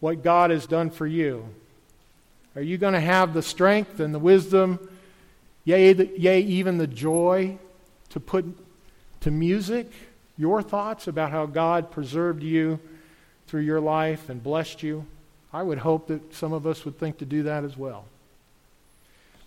what 0.00 0.22
God 0.22 0.50
has 0.50 0.66
done 0.66 0.90
for 0.90 1.06
you? 1.06 1.48
Are 2.56 2.62
you 2.62 2.76
going 2.76 2.94
to 2.94 3.00
have 3.00 3.32
the 3.32 3.42
strength 3.42 4.00
and 4.00 4.12
the 4.12 4.18
wisdom, 4.18 4.88
yea, 5.64 5.92
the, 5.92 6.10
yea, 6.18 6.40
even 6.40 6.78
the 6.78 6.86
joy 6.86 7.56
to 8.10 8.18
put 8.18 8.44
to 9.20 9.30
music 9.30 9.90
your 10.36 10.60
thoughts 10.60 11.06
about 11.06 11.30
how 11.30 11.46
God 11.46 11.90
preserved 11.90 12.42
you 12.42 12.80
through 13.46 13.62
your 13.62 13.80
life 13.80 14.28
and 14.28 14.42
blessed 14.42 14.82
you? 14.82 15.06
I 15.52 15.62
would 15.62 15.78
hope 15.78 16.08
that 16.08 16.34
some 16.34 16.52
of 16.52 16.66
us 16.66 16.84
would 16.84 16.98
think 16.98 17.18
to 17.18 17.24
do 17.24 17.44
that 17.44 17.62
as 17.62 17.76
well. 17.76 18.06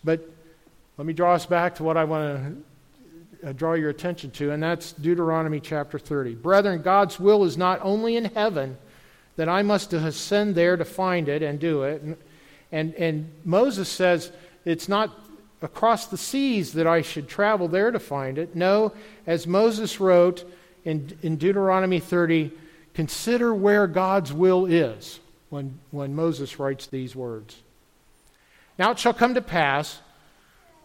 But 0.03 0.21
let 0.99 1.05
me 1.05 1.13
draw 1.13 1.33
us 1.33 1.45
back 1.45 1.75
to 1.75 1.83
what 1.83 1.95
I 1.95 2.03
want 2.03 2.61
to 3.41 3.47
uh, 3.47 3.53
draw 3.53 3.71
your 3.71 3.89
attention 3.89 4.31
to, 4.31 4.51
and 4.51 4.61
that's 4.61 4.91
Deuteronomy 4.91 5.61
chapter 5.61 5.97
30. 5.97 6.35
Brethren, 6.35 6.81
God's 6.81 7.17
will 7.17 7.45
is 7.45 7.57
not 7.57 7.79
only 7.81 8.17
in 8.17 8.25
heaven, 8.25 8.77
that 9.37 9.47
I 9.47 9.61
must 9.61 9.93
ascend 9.93 10.55
there 10.55 10.75
to 10.75 10.83
find 10.83 11.29
it 11.29 11.41
and 11.41 11.57
do 11.57 11.83
it. 11.83 12.01
And, 12.01 12.17
and, 12.73 12.93
and 12.95 13.31
Moses 13.45 13.87
says, 13.87 14.33
it's 14.65 14.89
not 14.89 15.17
across 15.61 16.07
the 16.07 16.17
seas 16.17 16.73
that 16.73 16.85
I 16.85 17.01
should 17.01 17.29
travel 17.29 17.69
there 17.69 17.91
to 17.91 17.99
find 17.99 18.37
it. 18.37 18.53
No, 18.53 18.91
as 19.25 19.47
Moses 19.47 20.01
wrote 20.01 20.43
in, 20.83 21.17
in 21.21 21.37
Deuteronomy 21.37 22.01
30, 22.01 22.51
consider 22.93 23.55
where 23.55 23.87
God's 23.87 24.33
will 24.33 24.65
is 24.65 25.21
when, 25.49 25.79
when 25.91 26.13
Moses 26.13 26.59
writes 26.59 26.87
these 26.87 27.15
words. 27.15 27.55
Now 28.77 28.91
it 28.91 28.99
shall 28.99 29.13
come 29.13 29.35
to 29.35 29.41
pass, 29.41 30.01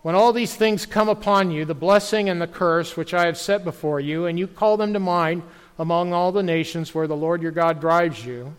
when 0.04 0.14
all 0.14 0.34
these 0.34 0.54
things 0.54 0.84
come 0.84 1.08
upon 1.08 1.50
you, 1.50 1.64
the 1.64 1.72
blessing 1.72 2.28
and 2.28 2.38
the 2.38 2.46
curse 2.46 2.94
which 2.94 3.14
I 3.14 3.24
have 3.24 3.38
set 3.38 3.64
before 3.64 4.00
you, 4.00 4.26
and 4.26 4.38
you 4.38 4.46
call 4.46 4.76
them 4.76 4.92
to 4.92 5.00
mind 5.00 5.42
among 5.78 6.12
all 6.12 6.30
the 6.30 6.42
nations 6.42 6.94
where 6.94 7.06
the 7.06 7.16
Lord 7.16 7.40
your 7.40 7.52
God 7.52 7.80
drives 7.80 8.22
you, 8.22 8.54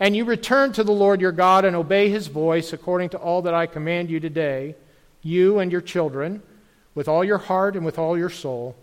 and 0.00 0.16
you 0.16 0.24
return 0.24 0.72
to 0.72 0.82
the 0.82 0.90
Lord 0.90 1.20
your 1.20 1.30
God 1.30 1.64
and 1.64 1.76
obey 1.76 2.08
his 2.08 2.26
voice 2.26 2.72
according 2.72 3.10
to 3.10 3.16
all 3.16 3.42
that 3.42 3.54
I 3.54 3.66
command 3.66 4.10
you 4.10 4.18
today, 4.18 4.74
you 5.22 5.60
and 5.60 5.70
your 5.70 5.82
children, 5.82 6.42
with 6.96 7.06
all 7.06 7.22
your 7.22 7.38
heart 7.38 7.76
and 7.76 7.84
with 7.84 7.96
all 7.96 8.18
your 8.18 8.28
soul, 8.28 8.74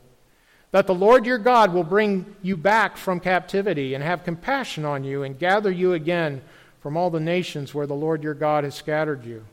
that 0.72 0.88
the 0.88 0.96
Lord 0.96 1.25
your 1.25 1.38
God 1.38 1.74
will 1.74 1.84
bring 1.84 2.34
you 2.41 2.56
back 2.56 2.96
from 2.96 3.20
captivity 3.20 3.94
and 3.94 4.01
have 4.01 4.24
compassion 4.24 4.86
on 4.86 5.03
you 5.03 5.24
and 5.24 5.38
gather 5.38 5.70
you 5.70 5.91
again 5.91 6.44
from 6.79 6.96
all 6.96 7.10
the 7.10 7.20
nations 7.20 7.75
where 7.75 7.88
the 7.88 7.94
Lord 7.94 8.24
your 8.24 8.36
God 8.36 8.63
has 8.63 8.74
scattered 8.74 9.25
you. 9.25 9.44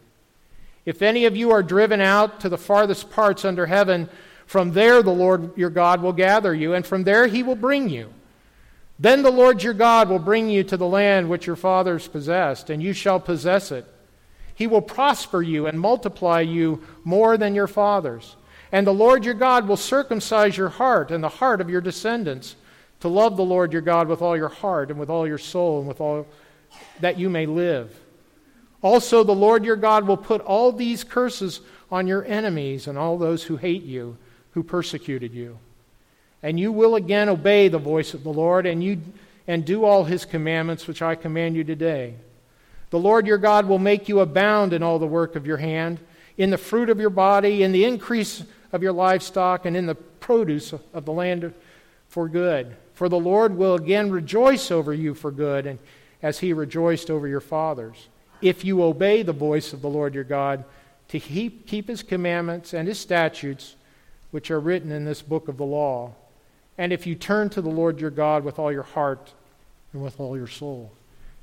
If 0.87 1.03
any 1.03 1.27
of 1.27 1.37
you 1.37 1.51
are 1.51 1.63
driven 1.63 2.01
out 2.01 2.41
to 2.41 2.49
the 2.49 2.57
farthest 2.57 3.11
parts 3.11 3.45
under 3.45 3.67
heaven, 3.67 4.09
from 4.47 4.73
there 4.73 5.03
the 5.03 5.11
Lord 5.11 5.59
your 5.59 5.69
God 5.69 6.01
will 6.01 6.13
gather 6.13 6.55
you, 6.55 6.73
and 6.73 6.87
from 6.87 7.03
there 7.05 7.27
he 7.27 7.43
will 7.43 7.57
bring 7.57 7.89
you. 7.89 8.13
Then 8.99 9.23
the 9.23 9.31
Lord 9.31 9.63
your 9.63 9.75
God 9.75 10.09
will 10.09 10.21
bring 10.21 10.49
you 10.49 10.65
to 10.65 10.77
the 10.77 10.87
land 10.87 11.29
which 11.29 11.47
your 11.47 11.57
fathers 11.57 12.09
possessed, 12.09 12.71
and 12.71 12.83
you 12.83 12.93
shall 12.93 13.21
possess 13.21 13.71
it. 13.71 13.85
He 14.55 14.67
will 14.67 14.81
prosper 14.81 15.43
you 15.43 15.67
and 15.67 15.79
multiply 15.79 16.41
you 16.41 16.83
more 17.05 17.37
than 17.37 17.55
your 17.55 17.67
fathers. 17.67 18.37
And 18.73 18.87
the 18.87 18.95
Lord 18.95 19.25
your 19.25 19.35
God 19.35 19.69
will 19.69 19.77
circumcise 19.77 20.57
your 20.57 20.71
heart 20.71 21.11
and 21.11 21.23
the 21.23 21.29
heart 21.29 21.61
of 21.61 21.69
your 21.69 21.81
descendants 21.81 22.57
to 23.01 23.09
love 23.09 23.37
the 23.37 23.45
Lord 23.45 23.73
your 23.73 23.83
God 23.83 24.09
with 24.09 24.23
all 24.23 24.37
your 24.37 24.49
heart 24.49 24.91
and 24.91 24.99
with 24.99 25.11
all 25.11 25.27
your 25.27 25.39
soul 25.39 25.81
and 25.81 25.89
with 25.89 26.01
all 26.01 26.27
that 27.01 27.19
you 27.19 27.29
may 27.29 27.45
live. 27.45 27.95
Also, 28.87 29.25
the 29.25 29.35
Lord 29.35 29.65
your 29.65 29.75
God 29.75 30.07
will 30.07 30.17
put 30.17 30.41
all 30.43 30.71
these 30.71 31.03
curses 31.03 31.61
on 31.91 32.07
your 32.07 32.25
enemies 32.25 32.87
and 32.87 32.97
all 32.97 33.19
those 33.19 33.43
who 33.43 33.57
hate 33.57 33.83
you, 33.83 34.17
who 34.53 34.63
persecuted 34.63 35.35
you. 35.35 35.59
And 36.41 36.61
you 36.61 36.71
will 36.71 36.95
again 36.95 37.29
obey 37.29 37.67
the 37.67 37.79
voice 37.79 38.15
of 38.15 38.23
the 38.23 38.33
Lord 38.33 38.65
and, 38.65 38.85
you, 38.85 39.01
and 39.49 39.65
do 39.65 39.85
all 39.85 40.05
his 40.05 40.25
commandments 40.25 40.87
which 40.87 41.03
I 41.03 41.17
command 41.17 41.57
you 41.57 41.65
today. 41.65 42.15
The 42.91 43.01
Lord 43.01 43.27
your 43.27 43.39
God 43.39 43.67
will 43.67 43.81
make 43.81 44.09
you 44.09 44.21
abound 44.21 44.73
in 44.73 44.85
all 44.85 45.01
the 45.01 45.07
work 45.09 45.35
of 45.35 45.49
your 45.49 45.57
hand, 45.57 45.99
in 46.39 46.51
the 46.51 46.57
fruit 46.57 46.89
of 46.89 47.01
your 47.01 47.11
body, 47.11 47.65
in 47.65 47.73
the 47.73 47.85
increase 47.85 48.45
of 48.71 48.85
your 48.85 48.93
livestock, 48.93 49.67
and 49.67 49.77
in 49.77 49.87
the 49.87 49.97
produce 49.97 50.73
of 50.95 51.05
the 51.05 51.13
land 51.13 51.53
for 52.07 52.29
good. 52.29 52.77
For 52.95 53.09
the 53.09 53.19
Lord 53.19 53.57
will 53.57 53.75
again 53.75 54.13
rejoice 54.13 54.71
over 54.71 54.95
you 54.95 55.13
for 55.13 55.33
good, 55.33 55.67
and 55.67 55.81
as 56.23 56.39
he 56.39 56.53
rejoiced 56.53 57.11
over 57.11 57.27
your 57.27 57.41
fathers. 57.41 58.07
If 58.43 58.65
you 58.65 58.83
obey 58.83 59.23
the 59.23 59.33
voice 59.33 59.73
of 59.73 59.83
the 59.83 59.89
Lord 59.89 60.15
your 60.15 60.25
God, 60.25 60.65
to 61.09 61.21
keep, 61.21 61.67
keep 61.67 61.89
his 61.89 62.03
commandments 62.03 62.75
and 62.75 62.89
his 62.89 62.99
statutes, 62.99 63.77
which 64.31 64.51
are 64.51 64.61
written 64.61 64.91
in 64.91 65.05
this 65.05 65.23
book 65.23 65.49
of 65.49 65.57
the 65.57 65.65
law. 65.65 66.13
And 66.79 66.93
if 66.93 67.07
you 67.07 67.15
turn 67.15 67.49
to 67.51 67.63
the 67.63 67.71
Lord 67.71 68.01
your 68.01 68.11
God 68.11 68.45
with 68.45 68.59
all 68.59 68.73
your 68.73 68.83
heart 68.83 69.33
and 69.93 70.03
with 70.03 70.21
all 70.21 70.37
your 70.37 70.49
soul. 70.49 70.91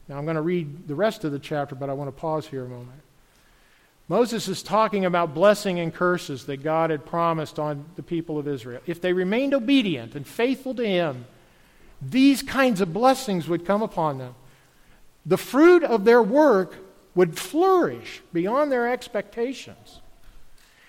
Now, 0.07 0.17
I'm 0.17 0.25
going 0.25 0.35
to 0.35 0.41
read 0.41 0.87
the 0.87 0.95
rest 0.95 1.23
of 1.23 1.31
the 1.31 1.39
chapter, 1.39 1.75
but 1.75 1.89
I 1.89 1.93
want 1.93 2.09
to 2.09 2.19
pause 2.19 2.45
here 2.45 2.65
a 2.65 2.69
moment. 2.69 3.01
Moses 4.09 4.49
is 4.49 4.61
talking 4.61 5.05
about 5.05 5.33
blessing 5.33 5.79
and 5.79 5.93
curses 5.93 6.45
that 6.45 6.61
God 6.61 6.89
had 6.89 7.05
promised 7.05 7.57
on 7.57 7.85
the 7.95 8.03
people 8.03 8.37
of 8.37 8.47
Israel. 8.47 8.81
If 8.85 8.99
they 8.99 9.13
remained 9.13 9.53
obedient 9.53 10.13
and 10.13 10.27
faithful 10.27 10.75
to 10.75 10.85
Him, 10.85 11.25
these 12.01 12.43
kinds 12.43 12.81
of 12.81 12.91
blessings 12.91 13.47
would 13.47 13.65
come 13.65 13.81
upon 13.81 14.17
them. 14.17 14.35
The 15.25 15.37
fruit 15.37 15.83
of 15.83 16.03
their 16.03 16.21
work 16.21 16.75
would 17.15 17.37
flourish 17.37 18.21
beyond 18.31 18.71
their 18.71 18.91
expectations. 18.91 20.01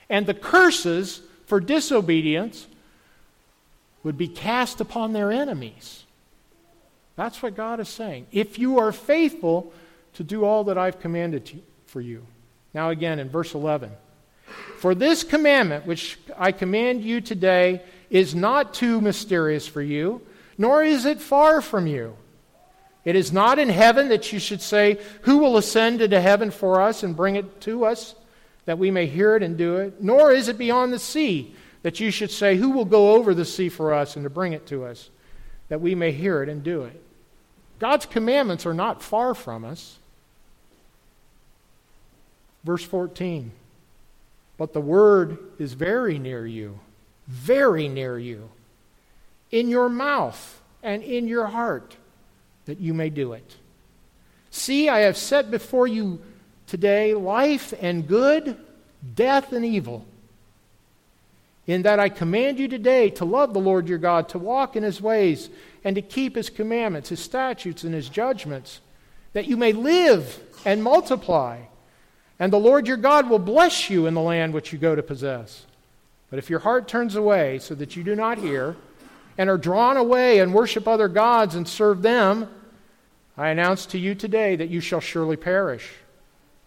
And 0.08 0.26
the 0.26 0.34
curses 0.34 1.22
for 1.46 1.60
disobedience 1.60 2.66
would 4.02 4.18
be 4.18 4.28
cast 4.28 4.80
upon 4.80 5.12
their 5.12 5.32
enemies. 5.32 6.04
That's 7.16 7.42
what 7.42 7.56
God 7.56 7.80
is 7.80 7.88
saying. 7.88 8.26
If 8.32 8.58
you 8.58 8.78
are 8.78 8.92
faithful 8.92 9.72
to 10.14 10.24
do 10.24 10.44
all 10.44 10.64
that 10.64 10.78
I've 10.78 11.00
commanded 11.00 11.46
to, 11.46 11.56
for 11.86 12.00
you. 12.00 12.24
Now, 12.72 12.90
again, 12.90 13.18
in 13.18 13.28
verse 13.28 13.54
11. 13.54 13.90
For 14.78 14.94
this 14.94 15.24
commandment 15.24 15.86
which 15.86 16.18
I 16.36 16.52
command 16.52 17.02
you 17.02 17.20
today 17.20 17.82
is 18.10 18.34
not 18.34 18.74
too 18.74 19.00
mysterious 19.00 19.66
for 19.66 19.82
you, 19.82 20.20
nor 20.58 20.82
is 20.82 21.04
it 21.04 21.20
far 21.20 21.60
from 21.60 21.86
you. 21.86 22.16
It 23.04 23.16
is 23.16 23.32
not 23.32 23.58
in 23.58 23.68
heaven 23.68 24.08
that 24.08 24.32
you 24.32 24.38
should 24.38 24.62
say, 24.62 24.98
Who 25.22 25.38
will 25.38 25.56
ascend 25.56 26.00
into 26.00 26.20
heaven 26.20 26.50
for 26.50 26.80
us 26.80 27.02
and 27.02 27.16
bring 27.16 27.36
it 27.36 27.60
to 27.62 27.84
us, 27.84 28.14
that 28.64 28.78
we 28.78 28.90
may 28.90 29.06
hear 29.06 29.36
it 29.36 29.42
and 29.42 29.58
do 29.58 29.76
it? 29.76 30.02
Nor 30.02 30.32
is 30.32 30.48
it 30.48 30.56
beyond 30.56 30.92
the 30.92 30.98
sea 30.98 31.54
that 31.82 32.00
you 32.00 32.10
should 32.10 32.30
say, 32.30 32.56
Who 32.56 32.70
will 32.70 32.86
go 32.86 33.12
over 33.12 33.34
the 33.34 33.44
sea 33.44 33.68
for 33.68 33.92
us 33.92 34.16
and 34.16 34.24
to 34.24 34.30
bring 34.30 34.54
it 34.54 34.66
to 34.68 34.84
us, 34.84 35.10
that 35.68 35.82
we 35.82 35.94
may 35.94 36.12
hear 36.12 36.42
it 36.42 36.48
and 36.48 36.62
do 36.62 36.84
it? 36.84 37.00
God's 37.78 38.06
commandments 38.06 38.64
are 38.64 38.74
not 38.74 39.02
far 39.02 39.34
from 39.34 39.64
us. 39.64 39.98
Verse 42.64 42.82
14. 42.82 43.52
But 44.56 44.72
the 44.72 44.80
word 44.80 45.38
is 45.58 45.74
very 45.74 46.18
near 46.18 46.46
you, 46.46 46.78
very 47.26 47.88
near 47.88 48.18
you, 48.18 48.48
in 49.50 49.68
your 49.68 49.88
mouth 49.88 50.62
and 50.82 51.02
in 51.02 51.28
your 51.28 51.46
heart, 51.46 51.96
that 52.66 52.80
you 52.80 52.94
may 52.94 53.10
do 53.10 53.32
it. 53.32 53.56
See, 54.50 54.88
I 54.88 55.00
have 55.00 55.16
set 55.16 55.50
before 55.50 55.86
you 55.86 56.20
today 56.66 57.14
life 57.14 57.74
and 57.80 58.06
good, 58.06 58.56
death 59.14 59.52
and 59.52 59.64
evil 59.64 60.06
in 61.66 61.82
that 61.82 61.98
I 61.98 62.08
command 62.08 62.58
you 62.58 62.68
today 62.68 63.10
to 63.10 63.24
love 63.24 63.54
the 63.54 63.60
Lord 63.60 63.88
your 63.88 63.98
God, 63.98 64.28
to 64.30 64.38
walk 64.38 64.76
in 64.76 64.82
his 64.82 65.00
ways, 65.00 65.48
and 65.82 65.96
to 65.96 66.02
keep 66.02 66.36
his 66.36 66.50
commandments, 66.50 67.08
his 67.08 67.20
statutes, 67.20 67.84
and 67.84 67.94
his 67.94 68.08
judgments, 68.08 68.80
that 69.32 69.46
you 69.46 69.56
may 69.56 69.72
live 69.72 70.40
and 70.64 70.82
multiply. 70.82 71.60
And 72.38 72.52
the 72.52 72.58
Lord 72.58 72.86
your 72.86 72.96
God 72.96 73.30
will 73.30 73.38
bless 73.38 73.88
you 73.88 74.06
in 74.06 74.14
the 74.14 74.20
land 74.20 74.52
which 74.52 74.72
you 74.72 74.78
go 74.78 74.94
to 74.94 75.02
possess. 75.02 75.64
But 76.30 76.38
if 76.38 76.50
your 76.50 76.58
heart 76.60 76.88
turns 76.88 77.16
away 77.16 77.58
so 77.60 77.74
that 77.74 77.96
you 77.96 78.02
do 78.02 78.14
not 78.14 78.38
hear, 78.38 78.76
and 79.36 79.50
are 79.50 79.58
drawn 79.58 79.96
away 79.96 80.38
and 80.38 80.54
worship 80.54 80.86
other 80.86 81.08
gods 81.08 81.54
and 81.54 81.66
serve 81.66 82.02
them, 82.02 82.48
I 83.36 83.48
announce 83.48 83.86
to 83.86 83.98
you 83.98 84.14
today 84.14 84.56
that 84.56 84.70
you 84.70 84.80
shall 84.80 85.00
surely 85.00 85.36
perish. 85.36 85.90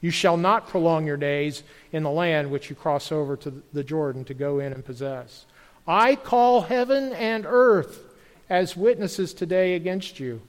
You 0.02 0.12
shall 0.12 0.38
not 0.38 0.68
prolong 0.68 1.08
your 1.08 1.18
days 1.18 1.64
in 1.92 2.04
the 2.04 2.12
land 2.12 2.52
which 2.52 2.70
you 2.70 2.76
cross 2.76 3.12
over 3.12 3.36
to 3.38 3.64
the 3.74 3.84
Jordan 3.84 4.26
to 4.26 4.34
go 4.34 4.60
in 4.60 4.74
and 4.74 4.86
possess. 4.86 5.46
I 5.88 6.16
call 6.16 6.62
heaven 6.62 7.14
and 7.14 7.46
earth 7.48 8.04
as 8.50 8.76
witnesses 8.78 9.34
today 9.34 9.76
against 9.76 10.20
you. 10.20 10.42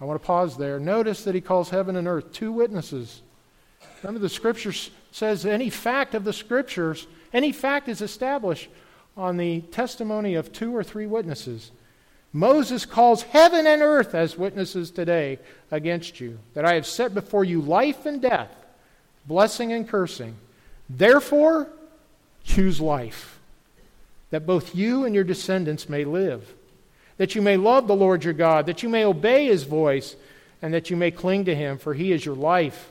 I 0.00 0.04
want 0.04 0.20
to 0.20 0.26
pause 0.26 0.56
there. 0.56 0.80
Notice 0.80 1.24
that 1.24 1.34
he 1.34 1.40
calls 1.40 1.70
heaven 1.70 1.96
and 1.96 2.08
earth 2.08 2.32
two 2.32 2.52
witnesses. 2.52 3.22
Remember, 4.02 4.20
the 4.20 4.28
scripture 4.28 4.72
says 5.12 5.46
any 5.46 5.70
fact 5.70 6.14
of 6.14 6.24
the 6.24 6.32
scriptures, 6.32 7.06
any 7.32 7.52
fact 7.52 7.88
is 7.88 8.00
established 8.00 8.68
on 9.20 9.36
the 9.36 9.60
testimony 9.60 10.34
of 10.34 10.52
two 10.52 10.74
or 10.74 10.82
three 10.82 11.06
witnesses. 11.06 11.70
Moses 12.32 12.86
calls 12.86 13.22
heaven 13.22 13.66
and 13.66 13.82
earth 13.82 14.14
as 14.14 14.38
witnesses 14.38 14.90
today 14.90 15.38
against 15.70 16.20
you, 16.20 16.38
that 16.54 16.64
I 16.64 16.74
have 16.74 16.86
set 16.86 17.12
before 17.12 17.44
you 17.44 17.60
life 17.60 18.06
and 18.06 18.22
death 18.22 18.54
blessing 19.26 19.72
and 19.72 19.86
cursing. 19.86 20.34
Therefore, 20.88 21.68
choose 22.42 22.80
life, 22.80 23.38
that 24.30 24.46
both 24.46 24.74
you 24.74 25.04
and 25.04 25.14
your 25.14 25.24
descendants 25.24 25.88
may 25.88 26.04
live, 26.04 26.54
that 27.18 27.34
you 27.34 27.42
may 27.42 27.56
love 27.56 27.86
the 27.86 27.94
Lord 27.94 28.24
your 28.24 28.32
God, 28.32 28.66
that 28.66 28.82
you 28.82 28.88
may 28.88 29.04
obey 29.04 29.44
his 29.44 29.64
voice, 29.64 30.16
and 30.62 30.72
that 30.74 30.90
you 30.90 30.96
may 30.96 31.10
cling 31.10 31.44
to 31.44 31.54
him, 31.54 31.78
for 31.78 31.94
he 31.94 32.10
is 32.10 32.24
your 32.24 32.34
life 32.34 32.90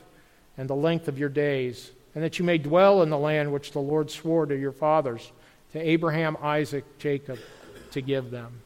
and 0.56 0.70
the 0.70 0.74
length 0.74 1.08
of 1.08 1.18
your 1.18 1.28
days, 1.28 1.90
and 2.14 2.22
that 2.22 2.38
you 2.38 2.44
may 2.44 2.58
dwell 2.58 3.02
in 3.02 3.10
the 3.10 3.18
land 3.18 3.52
which 3.52 3.72
the 3.72 3.80
Lord 3.80 4.10
swore 4.10 4.46
to 4.46 4.56
your 4.56 4.72
fathers, 4.72 5.32
to 5.72 5.78
Abraham, 5.78 6.36
Isaac, 6.42 6.84
Jacob, 6.98 7.38
to 7.92 8.00
give 8.00 8.30
them. 8.30 8.60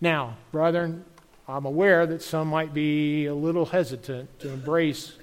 Now, 0.00 0.36
brethren, 0.52 1.04
I'm 1.48 1.64
aware 1.64 2.06
that 2.06 2.22
some 2.22 2.48
might 2.48 2.74
be 2.74 3.26
a 3.26 3.34
little 3.34 3.66
hesitant 3.66 4.38
to 4.40 4.50
embrace 4.50 5.14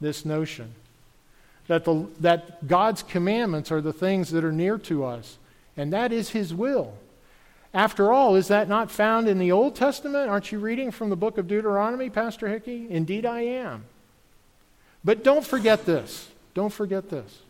this 0.00 0.24
notion 0.24 0.74
that, 1.66 1.84
the, 1.84 2.06
that 2.20 2.66
God's 2.66 3.02
commandments 3.02 3.72
are 3.72 3.80
the 3.80 3.92
things 3.92 4.30
that 4.30 4.44
are 4.44 4.52
near 4.52 4.78
to 4.78 5.04
us, 5.04 5.38
and 5.76 5.92
that 5.92 6.12
is 6.12 6.30
His 6.30 6.54
will. 6.54 6.94
After 7.72 8.12
all, 8.12 8.36
is 8.36 8.48
that 8.48 8.68
not 8.68 8.90
found 8.90 9.26
in 9.28 9.38
the 9.38 9.50
Old 9.50 9.74
Testament? 9.74 10.30
Aren't 10.30 10.52
you 10.52 10.58
reading 10.58 10.90
from 10.90 11.10
the 11.10 11.16
book 11.16 11.38
of 11.38 11.48
Deuteronomy, 11.48 12.08
Pastor 12.08 12.48
Hickey? 12.48 12.86
Indeed, 12.88 13.26
I 13.26 13.40
am. 13.40 13.84
But 15.02 15.24
don't 15.24 15.44
forget 15.44 15.84
this. 15.84 16.28
Don't 16.54 16.72
forget 16.72 17.10
this. 17.10 17.40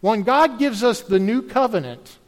When 0.00 0.22
God 0.22 0.58
gives 0.58 0.84
us 0.84 1.00
the 1.00 1.18
new 1.18 1.42
covenant 1.42 2.18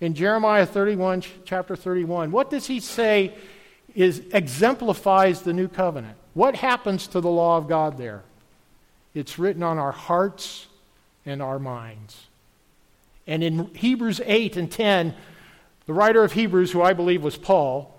in 0.00 0.14
Jeremiah 0.14 0.66
31, 0.66 1.22
chapter 1.44 1.76
31, 1.76 2.30
what 2.30 2.50
does 2.50 2.66
he 2.66 2.80
say 2.80 3.34
is 3.94 4.22
exemplifies 4.32 5.42
the 5.42 5.52
new 5.52 5.68
covenant? 5.68 6.16
What 6.34 6.56
happens 6.56 7.06
to 7.08 7.20
the 7.20 7.30
law 7.30 7.58
of 7.58 7.68
God 7.68 7.98
there? 7.98 8.22
It's 9.14 9.38
written 9.38 9.62
on 9.62 9.78
our 9.78 9.92
hearts 9.92 10.66
and 11.26 11.42
our 11.42 11.58
minds. 11.58 12.26
And 13.26 13.44
in 13.44 13.66
Hebrews 13.74 14.20
8 14.24 14.56
and 14.56 14.72
10, 14.72 15.14
the 15.86 15.92
writer 15.92 16.24
of 16.24 16.32
Hebrews, 16.32 16.72
who 16.72 16.82
I 16.82 16.94
believe 16.94 17.22
was 17.22 17.36
Paul, 17.36 17.94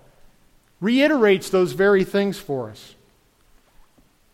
reiterates 0.80 1.50
those 1.50 1.72
very 1.72 2.02
things 2.04 2.38
for 2.38 2.70
us. 2.70 2.94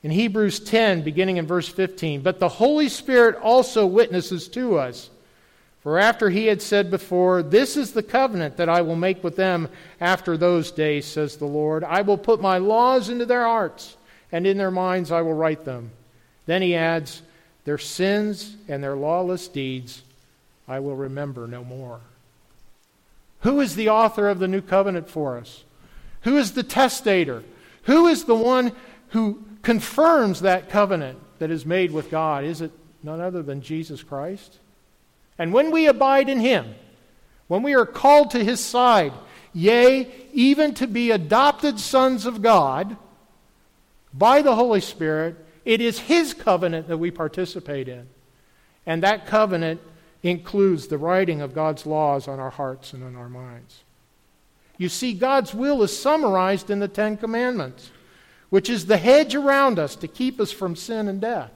In 0.03 0.11
Hebrews 0.11 0.61
10, 0.61 1.03
beginning 1.03 1.37
in 1.37 1.47
verse 1.47 1.69
15, 1.69 2.23
but 2.23 2.39
the 2.39 2.49
Holy 2.49 2.89
Spirit 2.89 3.37
also 3.37 3.87
witnesses 3.87 4.49
to 4.49 4.79
us. 4.79 5.11
For 5.83 5.99
after 5.99 6.31
he 6.31 6.47
had 6.47 6.63
said 6.63 6.91
before, 6.91 7.43
This 7.43 7.77
is 7.77 7.93
the 7.93 8.03
covenant 8.03 8.57
that 8.57 8.69
I 8.69 8.83
will 8.83 8.97
make 8.97 9.23
with 9.23 9.37
them 9.37 9.69
after 10.01 10.37
those 10.37 10.71
days, 10.71 11.07
says 11.07 11.37
the 11.37 11.47
Lord. 11.47 11.85
I 11.85 12.03
will 12.03 12.19
put 12.19 12.41
my 12.41 12.59
laws 12.59 13.09
into 13.09 13.27
their 13.27 13.45
hearts, 13.45 13.97
and 14.33 14.47
in 14.47 14.59
their 14.59 14.71
minds 14.71 15.11
I 15.11 15.23
will 15.23 15.35
write 15.35 15.65
them. 15.65 15.91
Then 16.47 16.63
he 16.63 16.75
adds, 16.75 17.23
Their 17.65 17.79
sins 17.79 18.57
and 18.69 18.83
their 18.83 18.97
lawless 18.97 19.49
deeds 19.49 20.03
I 20.69 20.81
will 20.81 20.97
remember 20.97 21.47
no 21.47 21.65
more. 21.65 22.01
Who 23.41 23.61
is 23.61 23.75
the 23.75 23.89
author 23.89 24.29
of 24.29 24.39
the 24.39 24.49
new 24.49 24.61
covenant 24.61 25.09
for 25.09 25.37
us? 25.37 25.65
Who 26.23 26.37
is 26.37 26.53
the 26.53 26.63
testator? 26.63 27.43
Who 27.85 28.07
is 28.07 28.25
the 28.25 28.35
one 28.35 28.73
who 29.09 29.43
confirms 29.62 30.40
that 30.40 30.68
covenant 30.68 31.18
that 31.38 31.51
is 31.51 31.66
made 31.66 31.90
with 31.90 32.11
God? 32.11 32.44
Is 32.44 32.61
it 32.61 32.73
none 33.03 33.20
other 33.20 33.42
than 33.42 33.62
Jesus 33.62 34.03
Christ? 34.03 34.59
And 35.38 35.53
when 35.53 35.70
we 35.70 35.87
abide 35.87 36.29
in 36.29 36.40
him, 36.40 36.75
when 37.49 37.62
we 37.62 37.75
are 37.75 37.87
called 37.87 38.31
to 38.33 38.44
his 38.44 38.61
side, 38.61 39.12
yea, 39.53 40.11
even 40.33 40.75
to 40.75 40.87
be 40.87 41.11
adopted 41.11 41.81
sons 41.81 42.27
of 42.27 42.42
God 42.42 42.96
by 44.12 44.42
the 44.42 44.55
Holy 44.55 44.81
Spirit, 44.81 45.37
it 45.64 45.81
is 45.81 45.99
His 45.99 46.35
covenant 46.35 46.88
that 46.88 46.99
we 46.99 47.11
participate 47.11 47.88
in. 47.88 48.09
And 48.87 49.03
that 49.03 49.27
covenant 49.27 49.81
includes 50.23 50.87
the 50.87 50.99
writing 50.99 51.40
of 51.40 51.55
God's 51.55 51.87
laws 51.87 52.29
on 52.29 52.40
our 52.40 52.51
hearts 52.51 52.92
and 52.92 53.05
on 53.05 53.16
our 53.16 53.29
minds. 53.29 53.85
You 54.79 54.88
see, 54.88 55.12
God's 55.12 55.55
will 55.55 55.83
is 55.83 55.96
summarized 55.96 56.70
in 56.70 56.81
the 56.81 56.88
Ten 56.88 57.16
Commandments, 57.16 57.90
which 58.51 58.69
is 58.69 58.87
the 58.87 58.97
hedge 58.97 59.35
around 59.35 59.79
us 59.79 59.97
to 59.97 60.09
keep 60.09 60.41
us 60.41 60.53
from 60.53 60.77
sin 60.77 61.09
and 61.09 61.21
death. 61.21 61.53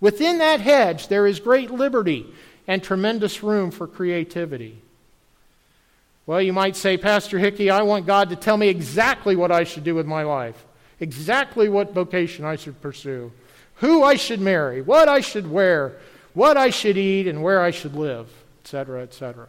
Within 0.00 0.38
that 0.38 0.60
hedge, 0.60 1.08
there 1.08 1.26
is 1.26 1.40
great 1.40 1.70
liberty 1.70 2.26
and 2.66 2.82
tremendous 2.82 3.42
room 3.42 3.70
for 3.70 3.86
creativity. 3.86 4.80
Well, 6.26 6.40
you 6.40 6.52
might 6.52 6.76
say, 6.76 6.96
Pastor 6.96 7.38
Hickey, 7.38 7.70
I 7.70 7.82
want 7.82 8.06
God 8.06 8.30
to 8.30 8.36
tell 8.36 8.56
me 8.56 8.68
exactly 8.68 9.34
what 9.34 9.50
I 9.50 9.64
should 9.64 9.84
do 9.84 9.94
with 9.94 10.06
my 10.06 10.22
life 10.22 10.64
exactly 11.00 11.68
what 11.68 11.94
vocation 11.94 12.44
I 12.44 12.56
should 12.56 12.80
pursue, 12.80 13.32
who 13.76 14.04
I 14.04 14.14
should 14.14 14.40
marry, 14.40 14.82
what 14.82 15.08
I 15.08 15.20
should 15.20 15.50
wear, 15.50 15.96
what 16.34 16.58
I 16.58 16.68
should 16.70 16.98
eat, 16.98 17.26
and 17.26 17.42
where 17.42 17.62
I 17.62 17.70
should 17.70 17.96
live, 17.96 18.28
etc., 18.62 19.02
etc. 19.02 19.48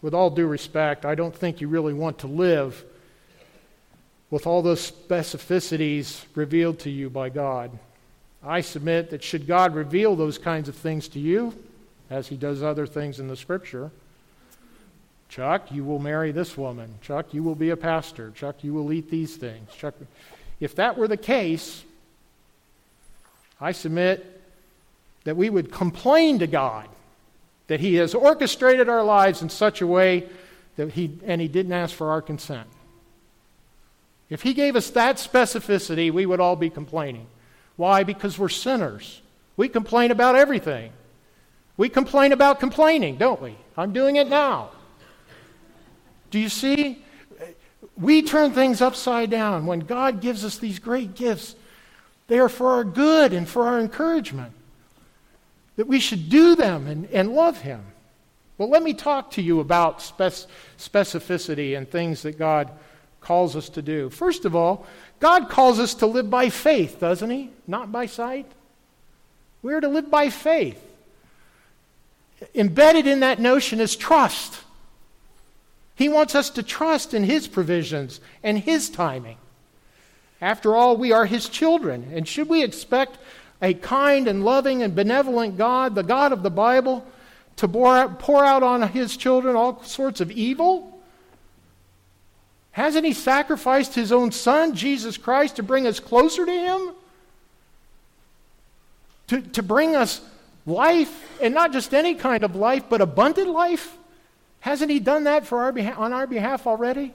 With 0.00 0.14
all 0.14 0.30
due 0.30 0.46
respect, 0.46 1.04
I 1.04 1.14
don't 1.14 1.36
think 1.36 1.60
you 1.60 1.68
really 1.68 1.92
want 1.92 2.18
to 2.20 2.26
live 2.26 2.82
with 4.34 4.48
all 4.48 4.62
those 4.62 4.90
specificities 4.90 6.24
revealed 6.34 6.80
to 6.80 6.90
you 6.90 7.08
by 7.08 7.28
God. 7.28 7.70
I 8.42 8.62
submit 8.62 9.10
that 9.10 9.22
should 9.22 9.46
God 9.46 9.76
reveal 9.76 10.16
those 10.16 10.38
kinds 10.38 10.68
of 10.68 10.74
things 10.74 11.06
to 11.10 11.20
you, 11.20 11.54
as 12.10 12.26
he 12.26 12.36
does 12.36 12.60
other 12.60 12.84
things 12.84 13.20
in 13.20 13.28
the 13.28 13.36
scripture, 13.36 13.92
Chuck, 15.28 15.70
you 15.70 15.84
will 15.84 16.00
marry 16.00 16.32
this 16.32 16.58
woman. 16.58 16.96
Chuck, 17.00 17.32
you 17.32 17.44
will 17.44 17.54
be 17.54 17.70
a 17.70 17.76
pastor. 17.76 18.32
Chuck, 18.34 18.64
you 18.64 18.74
will 18.74 18.92
eat 18.92 19.08
these 19.08 19.36
things. 19.36 19.72
Chuck, 19.72 19.94
if 20.58 20.74
that 20.74 20.98
were 20.98 21.06
the 21.06 21.16
case, 21.16 21.84
I 23.60 23.70
submit 23.70 24.42
that 25.22 25.36
we 25.36 25.48
would 25.48 25.70
complain 25.70 26.40
to 26.40 26.48
God 26.48 26.88
that 27.68 27.78
He 27.78 27.94
has 27.94 28.16
orchestrated 28.16 28.88
our 28.88 29.04
lives 29.04 29.42
in 29.42 29.48
such 29.48 29.80
a 29.80 29.86
way 29.86 30.28
that 30.74 30.90
He, 30.90 31.20
and 31.24 31.40
He 31.40 31.46
didn't 31.46 31.72
ask 31.72 31.94
for 31.94 32.10
our 32.10 32.20
consent. 32.20 32.66
If 34.30 34.42
He 34.42 34.54
gave 34.54 34.76
us 34.76 34.90
that 34.90 35.16
specificity, 35.16 36.10
we 36.10 36.26
would 36.26 36.40
all 36.40 36.56
be 36.56 36.70
complaining. 36.70 37.26
Why? 37.76 38.04
Because 38.04 38.38
we're 38.38 38.48
sinners. 38.48 39.20
We 39.56 39.68
complain 39.68 40.10
about 40.10 40.34
everything. 40.34 40.92
We 41.76 41.88
complain 41.88 42.32
about 42.32 42.60
complaining, 42.60 43.16
don't 43.16 43.40
we? 43.42 43.56
I'm 43.76 43.92
doing 43.92 44.16
it 44.16 44.28
now. 44.28 44.70
Do 46.30 46.38
you 46.38 46.48
see? 46.48 47.04
We 47.96 48.22
turn 48.22 48.52
things 48.52 48.80
upside 48.80 49.30
down. 49.30 49.66
When 49.66 49.80
God 49.80 50.20
gives 50.20 50.44
us 50.44 50.58
these 50.58 50.78
great 50.78 51.14
gifts, 51.14 51.54
they 52.26 52.38
are 52.38 52.48
for 52.48 52.70
our 52.72 52.84
good 52.84 53.32
and 53.32 53.48
for 53.48 53.66
our 53.66 53.80
encouragement. 53.80 54.52
That 55.76 55.86
we 55.86 56.00
should 56.00 56.28
do 56.28 56.54
them 56.54 56.86
and, 56.86 57.08
and 57.10 57.32
love 57.32 57.60
Him. 57.60 57.84
Well, 58.56 58.70
let 58.70 58.84
me 58.84 58.94
talk 58.94 59.32
to 59.32 59.42
you 59.42 59.58
about 59.58 60.00
spec- 60.00 60.46
specificity 60.78 61.76
and 61.76 61.90
things 61.90 62.22
that 62.22 62.38
God 62.38 62.70
calls 63.24 63.56
us 63.56 63.68
to 63.70 63.82
do. 63.82 64.10
First 64.10 64.44
of 64.44 64.54
all, 64.54 64.86
God 65.18 65.48
calls 65.48 65.80
us 65.80 65.94
to 65.94 66.06
live 66.06 66.30
by 66.30 66.50
faith, 66.50 67.00
doesn't 67.00 67.30
He? 67.30 67.50
Not 67.66 67.90
by 67.90 68.06
sight. 68.06 68.46
We 69.62 69.74
are 69.74 69.80
to 69.80 69.88
live 69.88 70.10
by 70.10 70.30
faith. 70.30 70.80
Embedded 72.54 73.06
in 73.06 73.20
that 73.20 73.40
notion 73.40 73.80
is 73.80 73.96
trust. 73.96 74.60
He 75.94 76.08
wants 76.08 76.34
us 76.34 76.50
to 76.50 76.62
trust 76.62 77.14
in 77.14 77.24
His 77.24 77.48
provisions 77.48 78.20
and 78.42 78.58
His 78.58 78.90
timing. 78.90 79.38
After 80.40 80.76
all, 80.76 80.96
we 80.96 81.12
are 81.12 81.24
His 81.24 81.48
children, 81.48 82.10
and 82.12 82.28
should 82.28 82.48
we 82.48 82.62
expect 82.62 83.18
a 83.62 83.72
kind 83.72 84.28
and 84.28 84.44
loving 84.44 84.82
and 84.82 84.94
benevolent 84.94 85.56
God, 85.56 85.94
the 85.94 86.02
God 86.02 86.32
of 86.32 86.42
the 86.42 86.50
Bible, 86.50 87.06
to 87.56 87.68
pour 87.68 88.44
out 88.44 88.62
on 88.62 88.82
His 88.88 89.16
children 89.16 89.56
all 89.56 89.82
sorts 89.84 90.20
of 90.20 90.30
evil? 90.30 90.93
Hasn't 92.74 93.04
He 93.04 93.12
sacrificed 93.12 93.94
His 93.94 94.10
own 94.10 94.32
Son, 94.32 94.74
Jesus 94.74 95.16
Christ, 95.16 95.56
to 95.56 95.62
bring 95.62 95.86
us 95.86 96.00
closer 96.00 96.44
to 96.44 96.52
Him? 96.52 96.90
To, 99.28 99.40
to 99.40 99.62
bring 99.62 99.94
us 99.94 100.20
life, 100.66 101.40
and 101.40 101.54
not 101.54 101.72
just 101.72 101.94
any 101.94 102.16
kind 102.16 102.42
of 102.42 102.56
life, 102.56 102.84
but 102.88 103.00
abundant 103.00 103.48
life? 103.48 103.96
Hasn't 104.58 104.90
he 104.90 104.98
done 104.98 105.24
that 105.24 105.46
for 105.46 105.62
our 105.62 105.72
beha- 105.72 105.94
on 105.94 106.12
our 106.12 106.26
behalf 106.26 106.66
already? 106.66 107.12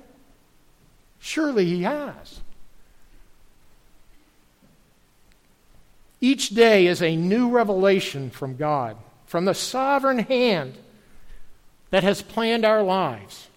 Surely 1.20 1.66
he 1.66 1.84
has. 1.84 2.40
Each 6.22 6.50
day 6.50 6.88
is 6.88 7.02
a 7.02 7.16
new 7.16 7.50
revelation 7.50 8.30
from 8.30 8.56
God, 8.56 8.96
from 9.26 9.44
the 9.44 9.54
sovereign 9.54 10.20
hand 10.20 10.78
that 11.90 12.04
has 12.04 12.22
planned 12.22 12.64
our 12.64 12.82
lives. 12.82 13.49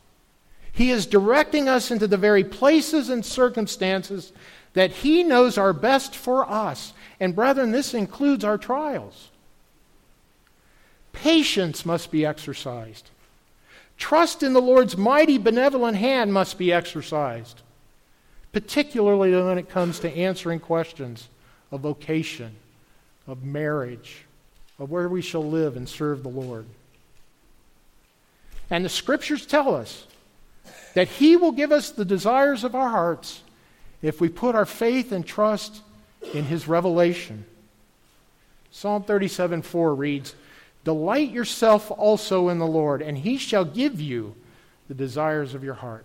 He 0.72 0.90
is 0.90 1.06
directing 1.06 1.68
us 1.68 1.90
into 1.90 2.06
the 2.06 2.16
very 2.16 2.44
places 2.44 3.10
and 3.10 3.24
circumstances 3.24 4.32
that 4.72 4.90
He 4.90 5.22
knows 5.22 5.58
are 5.58 5.74
best 5.74 6.16
for 6.16 6.48
us. 6.50 6.94
And, 7.20 7.36
brethren, 7.36 7.72
this 7.72 7.94
includes 7.94 8.42
our 8.42 8.58
trials. 8.58 9.28
Patience 11.12 11.84
must 11.84 12.10
be 12.10 12.24
exercised. 12.24 13.10
Trust 13.98 14.42
in 14.42 14.54
the 14.54 14.62
Lord's 14.62 14.96
mighty 14.96 15.38
benevolent 15.38 15.96
hand 15.98 16.32
must 16.32 16.58
be 16.58 16.72
exercised, 16.72 17.60
particularly 18.52 19.30
when 19.30 19.58
it 19.58 19.68
comes 19.68 20.00
to 20.00 20.16
answering 20.16 20.58
questions 20.58 21.28
of 21.70 21.80
vocation, 21.80 22.56
of 23.26 23.44
marriage, 23.44 24.24
of 24.78 24.90
where 24.90 25.08
we 25.08 25.22
shall 25.22 25.44
live 25.44 25.76
and 25.76 25.88
serve 25.88 26.22
the 26.22 26.28
Lord. 26.28 26.64
And 28.70 28.84
the 28.84 28.88
scriptures 28.88 29.44
tell 29.44 29.74
us 29.74 30.06
that 30.94 31.08
He 31.08 31.36
will 31.36 31.52
give 31.52 31.72
us 31.72 31.90
the 31.90 32.04
desires 32.04 32.64
of 32.64 32.74
our 32.74 32.88
hearts 32.88 33.42
if 34.02 34.20
we 34.20 34.28
put 34.28 34.54
our 34.54 34.66
faith 34.66 35.12
and 35.12 35.26
trust 35.26 35.82
in 36.34 36.44
His 36.44 36.68
revelation. 36.68 37.44
Psalm 38.70 39.02
37 39.02 39.62
4 39.62 39.94
reads, 39.94 40.34
Delight 40.84 41.30
yourself 41.30 41.90
also 41.90 42.48
in 42.48 42.58
the 42.58 42.66
Lord, 42.66 43.02
and 43.02 43.16
he 43.16 43.36
shall 43.36 43.64
give 43.64 44.00
you 44.00 44.34
the 44.88 44.94
desires 44.94 45.54
of 45.54 45.62
your 45.62 45.74
heart. 45.74 46.04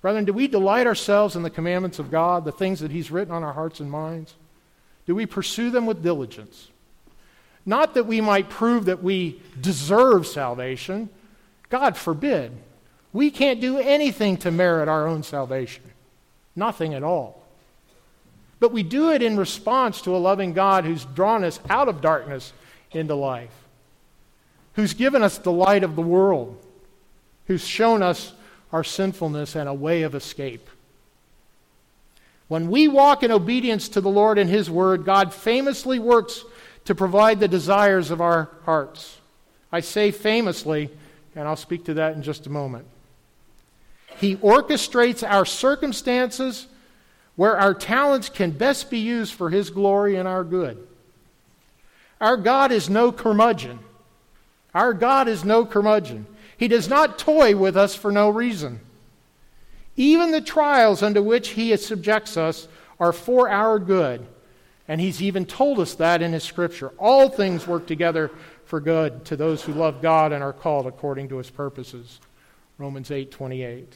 Brethren, 0.00 0.24
do 0.24 0.32
we 0.32 0.48
delight 0.48 0.86
ourselves 0.86 1.36
in 1.36 1.42
the 1.42 1.50
commandments 1.50 1.98
of 1.98 2.10
God, 2.10 2.44
the 2.44 2.52
things 2.52 2.80
that 2.80 2.90
He's 2.90 3.10
written 3.10 3.34
on 3.34 3.42
our 3.42 3.52
hearts 3.52 3.80
and 3.80 3.90
minds? 3.90 4.34
Do 5.06 5.14
we 5.14 5.26
pursue 5.26 5.70
them 5.70 5.86
with 5.86 6.02
diligence? 6.02 6.68
Not 7.66 7.94
that 7.94 8.06
we 8.06 8.20
might 8.20 8.48
prove 8.48 8.84
that 8.86 9.02
we 9.02 9.42
deserve 9.60 10.26
salvation. 10.26 11.08
God 11.68 11.96
forbid. 11.96 12.52
We 13.12 13.30
can't 13.30 13.60
do 13.60 13.78
anything 13.78 14.36
to 14.38 14.50
merit 14.50 14.88
our 14.88 15.06
own 15.06 15.22
salvation. 15.22 15.84
Nothing 16.54 16.94
at 16.94 17.02
all. 17.02 17.42
But 18.60 18.72
we 18.72 18.82
do 18.82 19.10
it 19.10 19.22
in 19.22 19.36
response 19.36 20.02
to 20.02 20.16
a 20.16 20.18
loving 20.18 20.52
God 20.52 20.84
who's 20.84 21.04
drawn 21.04 21.44
us 21.44 21.60
out 21.70 21.88
of 21.88 22.00
darkness 22.00 22.52
into 22.90 23.14
life, 23.14 23.54
who's 24.74 24.94
given 24.94 25.22
us 25.22 25.38
the 25.38 25.52
light 25.52 25.84
of 25.84 25.96
the 25.96 26.02
world, 26.02 26.58
who's 27.46 27.66
shown 27.66 28.02
us 28.02 28.32
our 28.72 28.84
sinfulness 28.84 29.54
and 29.54 29.68
a 29.68 29.74
way 29.74 30.02
of 30.02 30.14
escape. 30.14 30.68
When 32.48 32.70
we 32.70 32.88
walk 32.88 33.22
in 33.22 33.30
obedience 33.30 33.88
to 33.90 34.00
the 34.00 34.10
Lord 34.10 34.38
and 34.38 34.50
His 34.50 34.70
Word, 34.70 35.04
God 35.04 35.32
famously 35.32 35.98
works 35.98 36.44
to 36.86 36.94
provide 36.94 37.40
the 37.40 37.48
desires 37.48 38.10
of 38.10 38.20
our 38.20 38.50
hearts. 38.64 39.18
I 39.70 39.80
say 39.80 40.10
famously, 40.10 40.90
and 41.36 41.46
I'll 41.46 41.56
speak 41.56 41.84
to 41.84 41.94
that 41.94 42.14
in 42.14 42.22
just 42.22 42.46
a 42.46 42.50
moment. 42.50 42.86
He 44.16 44.36
orchestrates 44.36 45.28
our 45.28 45.44
circumstances 45.44 46.66
where 47.36 47.56
our 47.56 47.74
talents 47.74 48.28
can 48.28 48.50
best 48.50 48.90
be 48.90 48.98
used 48.98 49.32
for 49.34 49.50
His 49.50 49.70
glory 49.70 50.16
and 50.16 50.26
our 50.26 50.42
good. 50.42 50.78
Our 52.20 52.36
God 52.36 52.72
is 52.72 52.90
no 52.90 53.12
curmudgeon. 53.12 53.78
Our 54.74 54.92
God 54.92 55.28
is 55.28 55.44
no 55.44 55.64
curmudgeon. 55.64 56.26
He 56.56 56.66
does 56.66 56.88
not 56.88 57.18
toy 57.18 57.56
with 57.56 57.76
us 57.76 57.94
for 57.94 58.10
no 58.10 58.28
reason. 58.28 58.80
Even 59.96 60.32
the 60.32 60.40
trials 60.40 61.02
under 61.02 61.22
which 61.22 61.50
He 61.50 61.76
subjects 61.76 62.36
us 62.36 62.66
are 62.98 63.12
for 63.12 63.48
our 63.48 63.78
good. 63.78 64.26
And 64.88 65.00
He's 65.00 65.22
even 65.22 65.44
told 65.44 65.78
us 65.78 65.94
that 65.94 66.22
in 66.22 66.32
His 66.32 66.42
Scripture. 66.42 66.88
All 66.98 67.28
things 67.28 67.66
work 67.66 67.86
together 67.86 68.32
for 68.64 68.80
good 68.80 69.24
to 69.26 69.36
those 69.36 69.62
who 69.62 69.72
love 69.72 70.02
God 70.02 70.32
and 70.32 70.42
are 70.42 70.52
called 70.52 70.86
according 70.86 71.28
to 71.28 71.38
His 71.38 71.50
purposes. 71.50 72.18
Romans 72.78 73.10
8 73.10 73.30
28. 73.30 73.92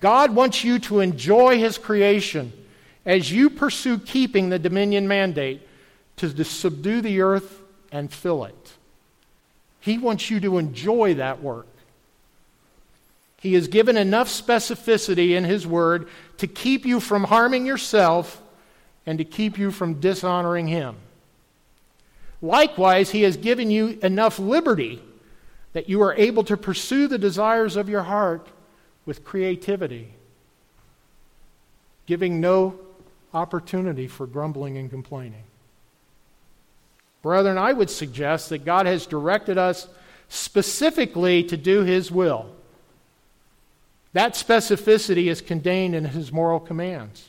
God 0.00 0.34
wants 0.34 0.62
you 0.62 0.78
to 0.80 1.00
enjoy 1.00 1.58
His 1.58 1.76
creation 1.76 2.52
as 3.04 3.32
you 3.32 3.50
pursue 3.50 3.98
keeping 3.98 4.48
the 4.48 4.58
dominion 4.58 5.08
mandate 5.08 5.66
to 6.16 6.44
subdue 6.44 7.00
the 7.00 7.22
earth 7.22 7.60
and 7.90 8.12
fill 8.12 8.44
it. 8.44 8.72
He 9.80 9.98
wants 9.98 10.30
you 10.30 10.38
to 10.40 10.58
enjoy 10.58 11.14
that 11.14 11.42
work. 11.42 11.66
He 13.38 13.54
has 13.54 13.68
given 13.68 13.96
enough 13.96 14.28
specificity 14.28 15.30
in 15.30 15.44
His 15.44 15.66
Word 15.66 16.08
to 16.38 16.46
keep 16.46 16.84
you 16.84 17.00
from 17.00 17.24
harming 17.24 17.66
yourself 17.66 18.40
and 19.06 19.18
to 19.18 19.24
keep 19.24 19.58
you 19.58 19.72
from 19.72 19.98
dishonoring 19.98 20.68
Him. 20.68 20.96
Likewise, 22.42 23.10
He 23.10 23.22
has 23.22 23.36
given 23.36 23.70
you 23.70 23.98
enough 24.02 24.38
liberty 24.38 25.02
that 25.72 25.88
you 25.88 26.02
are 26.02 26.14
able 26.14 26.44
to 26.44 26.56
pursue 26.56 27.06
the 27.06 27.18
desires 27.18 27.76
of 27.76 27.88
your 27.88 28.02
heart 28.02 28.48
with 29.06 29.24
creativity, 29.24 30.14
giving 32.06 32.40
no 32.40 32.78
opportunity 33.32 34.06
for 34.06 34.26
grumbling 34.26 34.76
and 34.76 34.90
complaining. 34.90 35.44
Brethren, 37.22 37.58
I 37.58 37.72
would 37.72 37.90
suggest 37.90 38.48
that 38.48 38.64
God 38.64 38.86
has 38.86 39.06
directed 39.06 39.58
us 39.58 39.88
specifically 40.28 41.44
to 41.44 41.56
do 41.56 41.82
His 41.82 42.10
will. 42.10 42.46
That 44.12 44.34
specificity 44.34 45.26
is 45.26 45.40
contained 45.40 45.94
in 45.94 46.04
His 46.06 46.32
moral 46.32 46.60
commands. 46.60 47.28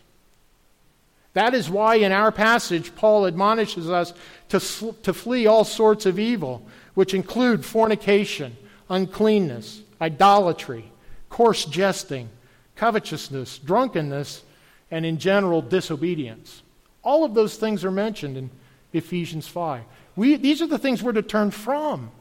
That 1.34 1.54
is 1.54 1.69
why 1.69 1.95
in 1.95 2.12
our 2.12 2.32
passage, 2.32 2.95
Paul 2.95 3.25
admonishes 3.25 3.89
us 3.89 4.13
to, 4.49 4.60
to 4.60 5.13
flee 5.13 5.47
all 5.47 5.63
sorts 5.63 6.06
of 6.06 6.19
evil, 6.19 6.65
which 6.93 7.13
include 7.13 7.65
fornication, 7.65 8.56
uncleanness, 8.89 9.82
idolatry, 9.99 10.91
coarse 11.30 11.65
jesting, 11.65 12.30
covetousness, 12.75 13.60
drunkenness, 13.60 14.43
and 14.89 15.06
in 15.06 15.17
general, 15.17 15.62
disobedience. 15.62 16.62
All 17.04 17.23
of 17.23 17.34
those 17.34 17.56
things 17.56 17.86
are 17.86 17.91
mentioned 17.91 18.38
in 18.38 18.49
Ephesians 18.93 19.47
5. 19.47 19.84
We, 20.15 20.36
these 20.36 20.62
are 20.62 20.67
the 20.67 20.77
things 20.77 21.01
we're 21.01 21.13
to 21.13 21.21
turn 21.21 21.51
from. 21.51 22.12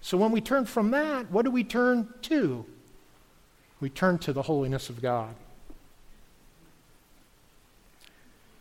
So 0.00 0.18
when 0.18 0.32
we 0.32 0.42
turn 0.42 0.66
from 0.66 0.90
that, 0.90 1.30
what 1.30 1.44
do 1.44 1.50
we 1.50 1.64
turn 1.64 2.12
to? 2.22 2.66
We 3.80 3.88
turn 3.88 4.18
to 4.18 4.32
the 4.32 4.42
holiness 4.42 4.90
of 4.90 5.00
God. 5.00 5.34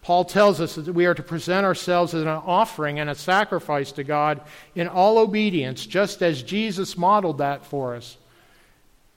Paul 0.04 0.26
tells 0.26 0.60
us 0.60 0.76
that 0.76 0.94
we 0.94 1.06
are 1.06 1.14
to 1.14 1.24
present 1.24 1.66
ourselves 1.66 2.14
as 2.14 2.24
an 2.24 2.28
offering 2.28 3.00
and 3.00 3.10
a 3.10 3.16
sacrifice 3.16 3.94
to 3.94 4.04
God 4.04 4.42
in 4.76 4.90
all 4.90 5.18
obedience, 5.18 5.86
just 5.86 6.22
as 6.22 6.44
Jesus 6.44 6.98
modeled 6.98 7.38
that 7.38 7.66
for 7.66 7.96
us. 7.96 8.18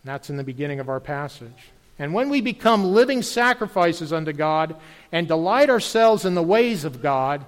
And 0.02 0.12
that's 0.12 0.30
in 0.30 0.36
the 0.36 0.44
beginning 0.44 0.78
of 0.78 0.88
our 0.88 1.00
passage. 1.00 1.70
And 1.98 2.14
when 2.14 2.30
we 2.30 2.40
become 2.40 2.84
living 2.84 3.22
sacrifices 3.22 4.12
unto 4.12 4.32
God 4.32 4.76
and 5.10 5.26
delight 5.26 5.70
ourselves 5.70 6.24
in 6.24 6.36
the 6.36 6.42
ways 6.42 6.84
of 6.84 7.02
God, 7.02 7.44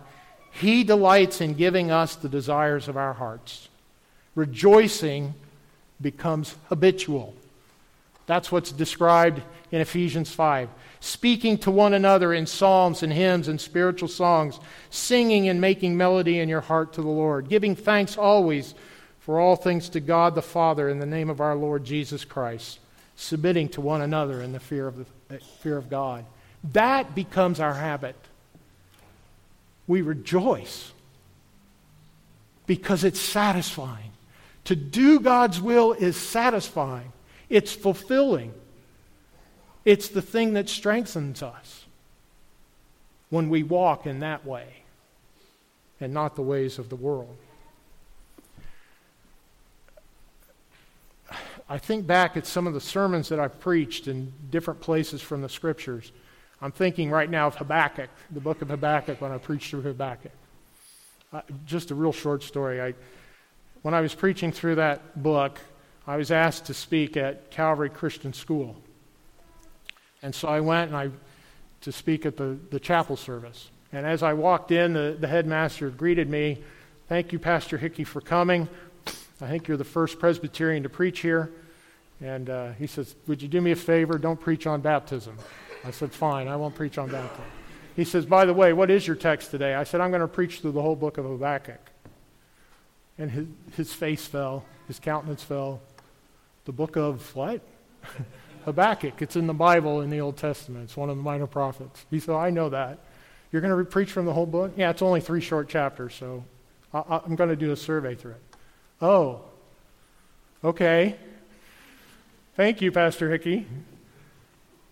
he 0.51 0.83
delights 0.83 1.41
in 1.41 1.55
giving 1.55 1.93
us 1.93 2.17
the 2.17 2.29
desires 2.29 2.89
of 2.89 2.97
our 2.97 3.13
hearts. 3.13 3.69
Rejoicing 4.35 5.35
becomes 6.01 6.57
habitual. 6.69 7.35
That's 8.29 8.53
what's 8.53 8.71
described 8.71 9.41
in 9.73 9.81
Ephesians 9.81 10.31
5. 10.31 10.69
Speaking 11.01 11.57
to 11.59 11.71
one 11.71 11.95
another 11.95 12.35
in 12.35 12.45
psalms 12.45 13.03
and 13.03 13.11
hymns 13.11 13.49
and 13.49 13.59
spiritual 13.59 14.09
songs, 14.09 14.61
singing 14.91 15.49
and 15.49 15.63
making 15.63 15.97
melody 15.97 16.39
in 16.39 16.49
your 16.49 16.61
heart 16.61 16.93
to 16.93 17.03
the 17.03 17.09
Lord, 17.09 17.49
giving 17.49 17.75
thanks 17.75 18.19
always 18.19 18.75
for 19.19 19.41
all 19.41 19.57
things 19.57 19.89
to 19.91 20.01
God 20.01 20.35
the 20.35 20.43
Father 20.43 20.91
in 20.91 20.99
the 20.99 21.07
name 21.07 21.31
of 21.31 21.41
our 21.41 21.57
Lord 21.57 21.85
Jesus 21.85 22.27
Christ, 22.27 22.81
submitting 23.17 23.71
to 23.71 23.81
one 23.81 24.03
another 24.03 24.43
in 24.43 24.53
the 24.53 24.61
fear 24.61 24.87
of, 24.87 24.99
the, 24.99 25.35
uh, 25.35 25.39
fear 25.61 25.79
of 25.79 25.89
God. 25.89 26.27
That 26.73 27.15
becomes 27.15 27.61
our 27.61 27.75
habit 27.75 28.15
we 29.87 30.03
rejoice 30.03 30.93
because 32.67 33.05
it's 33.05 33.21
satisfying. 33.21 34.13
To 34.65 34.77
do 34.77 35.19
God's 35.19 35.63
will 35.63 35.95
is 35.95 36.15
satisfying, 36.15 37.11
it's 37.49 37.73
fulfilling, 37.73 38.53
it's 39.85 40.09
the 40.09 40.23
thing 40.23 40.55
that 40.55 40.69
strengthens 40.69 41.43
us 41.43 41.85
when 43.31 43.49
we 43.49 43.63
walk 43.63 44.07
in 44.07 44.21
that 44.21 44.45
way 44.45 44.67
and 46.01 46.13
not 46.13 46.37
the 46.37 46.43
ways 46.43 46.79
of 46.79 46.89
the 46.89 46.97
world. 46.97 47.37
I 51.69 51.77
think 51.77 52.07
back 52.07 52.37
at 52.37 52.47
some 52.47 52.67
of 52.67 52.73
the 52.73 52.81
sermons 52.81 53.29
that 53.29 53.39
I've 53.39 53.61
preached 53.61 54.09
in 54.09 54.33
different 54.51 54.81
places 54.81 55.21
from 55.21 55.43
the 55.43 55.51
scriptures. 55.51 56.13
I'm 56.63 56.73
thinking 56.73 57.11
right 57.11 57.29
now 57.29 57.47
of 57.47 57.57
Habakkuk, 57.57 58.09
the 58.31 58.41
book 58.41 58.63
of 58.63 58.69
Habakkuk, 58.69 59.21
when 59.21 59.33
I 59.33 59.39
preached 59.39 59.71
through 59.71 59.83
Habakkuk. 59.83 60.33
Uh, 61.31 61.43
just 61.67 61.91
a 61.91 61.95
real 61.95 62.13
short 62.13 62.43
story. 62.43 62.81
I, 62.81 62.95
when 63.83 63.93
I 63.93 64.01
was 64.01 64.15
preaching 64.15 64.51
through 64.51 64.77
that 64.77 65.23
book, 65.23 65.61
I 66.09 66.17
was 66.17 66.31
asked 66.31 66.65
to 66.65 66.75
speak 66.75 67.19
at 67.19 67.51
Calvary 67.51 67.91
Christian 67.91 68.33
School. 68.33 68.75
And 70.23 70.35
so 70.35 70.49
I 70.49 70.61
went 70.61 70.89
and 70.89 70.97
I 70.97 71.11
to 71.83 71.93
speak 71.93 72.25
at 72.25 72.39
the, 72.39 72.57
the 72.71 72.81
chapel 72.81 73.15
service. 73.15 73.69
And 73.93 74.07
as 74.07 74.23
I 74.23 74.33
walked 74.33 74.73
in, 74.73 74.95
the, 74.95 75.19
the 75.21 75.29
headmaster 75.29 75.91
greeted 75.91 76.31
me. 76.31 76.63
Thank 77.11 77.31
you, 77.31 77.39
Pastor 77.39 77.77
Hickey, 77.77 78.05
for 78.05 78.23
coming. 78.23 78.71
I 79.43 79.49
think 79.49 79.69
you're 79.69 79.77
the 79.77 79.85
first 79.85 80.19
Presbyterian 80.19 80.83
to 80.85 80.89
preach 80.89 81.21
here. 81.21 81.53
And 82.23 82.49
uh, 82.49 82.73
he 82.73 82.87
says, 82.87 83.15
Would 83.27 83.43
you 83.43 83.49
do 83.49 83.61
me 83.61 83.73
a 83.73 83.77
favor? 83.77 84.17
Don't 84.17 84.41
preach 84.41 84.67
on 84.67 84.81
baptism. 84.81 85.37
I 85.85 85.91
said, 85.91 86.11
Fine, 86.11 86.49
I 86.49 86.57
won't 86.57 86.75
preach 86.75 86.97
on 86.97 87.11
baptism. 87.11 87.45
He 87.97 88.05
says, 88.07 88.25
By 88.25 88.47
the 88.47 88.55
way, 88.55 88.73
what 88.73 88.91
is 88.91 89.07
your 89.07 89.15
text 89.15 89.51
today? 89.51 89.75
I 89.75 89.85
said, 89.85 90.01
I'm 90.01 90.11
going 90.11 90.23
to 90.23 90.27
preach 90.27 90.61
through 90.61 90.73
the 90.73 90.83
whole 90.83 90.97
book 90.97 91.19
of 91.19 91.27
Habakkuk. 91.27 91.91
And 93.19 93.31
his, 93.31 93.47
his 93.77 93.93
face 93.93 94.27
fell, 94.27 94.65
his 94.87 94.99
countenance 94.99 95.43
fell. 95.43 95.83
The 96.69 96.73
book 96.73 96.97
of 96.97 97.35
what? 97.35 97.63
Habakkuk. 98.67 99.23
It's 99.23 99.37
in 99.37 99.47
the 99.47 99.55
Bible 99.55 100.03
in 100.03 100.11
the 100.11 100.21
Old 100.21 100.37
Testament. 100.37 100.85
It's 100.85 100.99
one 100.99 101.09
of 101.09 101.17
the 101.17 101.23
minor 101.23 101.47
prophets. 101.47 102.05
He 102.11 102.21
said, 102.21 102.35
I 102.35 102.51
know 102.51 102.69
that. 102.69 102.99
You're 103.51 103.63
going 103.63 103.75
to 103.75 103.91
preach 103.91 104.13
from 104.13 104.27
the 104.27 104.35
whole 104.35 104.45
book? 104.45 104.73
Yeah, 104.77 104.91
it's 104.91 105.01
only 105.01 105.23
three 105.23 105.41
short 105.41 105.71
chapters, 105.71 106.15
so 106.15 106.45
I, 106.93 107.23
I'm 107.25 107.37
going 107.37 107.49
to 107.49 107.57
do 107.57 107.73
a 107.73 107.77
survey 107.77 108.15
through 108.15 108.33
it. 108.33 108.43
Oh, 109.01 109.45
okay. 110.63 111.17
Thank 112.55 112.83
you, 112.83 112.93
Pastor 112.93 113.31
Hickey. 113.31 113.67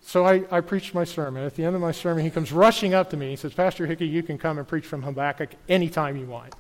So 0.01 0.25
I, 0.25 0.45
I 0.51 0.63
preached 0.63 0.95
my 0.95 1.05
sermon. 1.05 1.45
At 1.45 1.57
the 1.57 1.65
end 1.65 1.75
of 1.75 1.83
my 1.83 1.93
sermon, 1.93 2.25
he 2.25 2.31
comes 2.31 2.53
rushing 2.53 2.95
up 2.95 3.11
to 3.11 3.19
me. 3.19 3.29
He 3.29 3.37
says, 3.37 3.53
Pastor 3.53 3.85
Hickey, 3.85 4.09
you 4.09 4.23
can 4.23 4.39
come 4.39 4.57
and 4.57 4.67
preach 4.67 4.87
from 4.87 5.03
Habakkuk 5.03 5.51
anytime 5.69 6.17
you 6.17 6.25
want. 6.25 6.55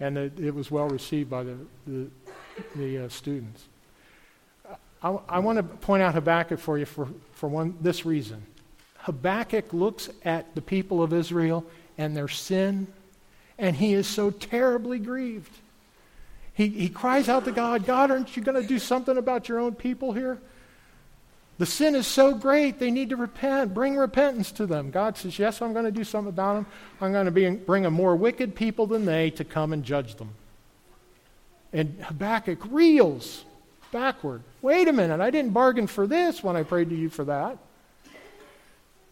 And 0.00 0.18
it, 0.18 0.38
it 0.38 0.54
was 0.54 0.70
well 0.70 0.88
received 0.90 1.30
by 1.30 1.44
the, 1.44 1.56
the, 1.86 2.10
the 2.76 3.06
uh, 3.06 3.08
students. 3.08 3.68
I, 5.02 5.18
I 5.28 5.38
want 5.40 5.56
to 5.56 5.62
point 5.62 6.02
out 6.02 6.14
Habakkuk 6.14 6.58
for 6.58 6.78
you 6.78 6.84
for, 6.84 7.08
for 7.32 7.48
one, 7.48 7.76
this 7.80 8.06
reason. 8.06 8.42
Habakkuk 8.98 9.72
looks 9.72 10.08
at 10.24 10.54
the 10.54 10.62
people 10.62 11.02
of 11.02 11.12
Israel 11.12 11.64
and 11.98 12.16
their 12.16 12.28
sin, 12.28 12.86
and 13.58 13.74
he 13.74 13.94
is 13.94 14.06
so 14.06 14.30
terribly 14.30 14.98
grieved. 14.98 15.52
He, 16.54 16.68
he 16.68 16.88
cries 16.88 17.28
out 17.28 17.44
to 17.46 17.52
God, 17.52 17.84
God, 17.84 18.10
aren't 18.10 18.36
you 18.36 18.42
going 18.42 18.60
to 18.60 18.66
do 18.66 18.78
something 18.78 19.16
about 19.16 19.48
your 19.48 19.58
own 19.58 19.74
people 19.74 20.12
here? 20.12 20.38
The 21.58 21.66
sin 21.66 21.94
is 21.94 22.06
so 22.06 22.34
great, 22.34 22.78
they 22.78 22.90
need 22.90 23.10
to 23.10 23.16
repent. 23.16 23.74
Bring 23.74 23.96
repentance 23.96 24.52
to 24.52 24.66
them. 24.66 24.90
God 24.90 25.16
says, 25.16 25.38
Yes, 25.38 25.62
I'm 25.62 25.72
going 25.72 25.84
to 25.84 25.92
do 25.92 26.02
something 26.02 26.30
about 26.30 26.54
them. 26.54 26.66
I'm 27.00 27.12
going 27.12 27.26
to 27.26 27.30
be, 27.30 27.48
bring 27.50 27.86
a 27.86 27.90
more 27.90 28.16
wicked 28.16 28.54
people 28.54 28.86
than 28.86 29.04
they 29.04 29.30
to 29.30 29.44
come 29.44 29.72
and 29.72 29.84
judge 29.84 30.16
them. 30.16 30.30
And 31.72 32.02
Habakkuk 32.02 32.58
reels 32.70 33.44
backward. 33.92 34.42
Wait 34.60 34.88
a 34.88 34.92
minute, 34.92 35.20
I 35.20 35.30
didn't 35.30 35.52
bargain 35.52 35.86
for 35.86 36.08
this 36.08 36.42
when 36.42 36.56
I 36.56 36.64
prayed 36.64 36.90
to 36.90 36.96
you 36.96 37.08
for 37.08 37.24
that. 37.24 37.58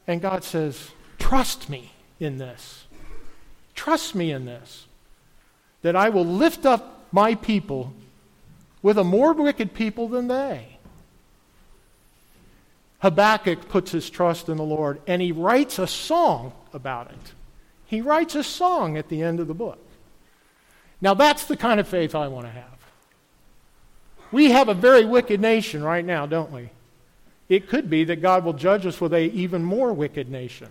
And 0.09 0.21
God 0.21 0.43
says, 0.43 0.91
Trust 1.21 1.69
me 1.69 1.93
in 2.19 2.39
this. 2.39 2.87
Trust 3.77 4.17
me 4.17 4.33
in 4.33 4.45
this. 4.45 4.87
That 5.83 5.95
I 5.95 6.09
will 6.09 6.27
lift 6.27 6.67
up 6.67 7.05
my 7.13 7.37
people 7.37 7.93
with 8.83 8.99
a 8.99 9.05
more 9.05 9.33
wicked 9.33 9.75
people 9.75 10.09
than 10.09 10.27
they. 10.27 10.79
Habakkuk 13.01 13.69
puts 13.69 13.93
his 13.93 14.11
trust 14.11 14.49
in 14.49 14.57
the 14.57 14.63
Lord 14.63 15.01
and 15.07 15.23
he 15.23 15.33
writes 15.33 15.79
a 15.79 15.87
song 15.87 16.53
about 16.73 17.11
it. 17.11 17.33
He 17.87 18.01
writes 18.01 18.35
a 18.35 18.45
song 18.45 18.97
at 18.97 19.09
the 19.09 19.23
end 19.23 19.41
of 19.41 19.49
the 19.49 19.55
book. 19.55 19.79
Now, 21.01 21.15
that's 21.15 21.47
the 21.47 21.57
kind 21.57 21.81
of 21.81 21.89
faith 21.89 22.15
I 22.15 22.29
want 22.29 22.47
to 22.47 22.53
have. 22.53 22.70
We 24.33 24.51
have 24.51 24.69
a 24.69 24.75
very 24.75 25.05
wicked 25.05 25.41
nation 25.41 25.83
right 25.83 26.05
now, 26.05 26.27
don't 26.27 26.53
we? 26.53 26.71
It 27.49 27.69
could 27.69 27.91
be 27.91 28.05
that 28.05 28.23
God 28.23 28.45
will 28.45 28.53
judge 28.53 28.87
us 28.87 29.01
with 29.01 29.13
a 29.13 29.23
even 29.31 29.65
more 29.65 29.93
wicked 29.93 30.31
nation, 30.31 30.69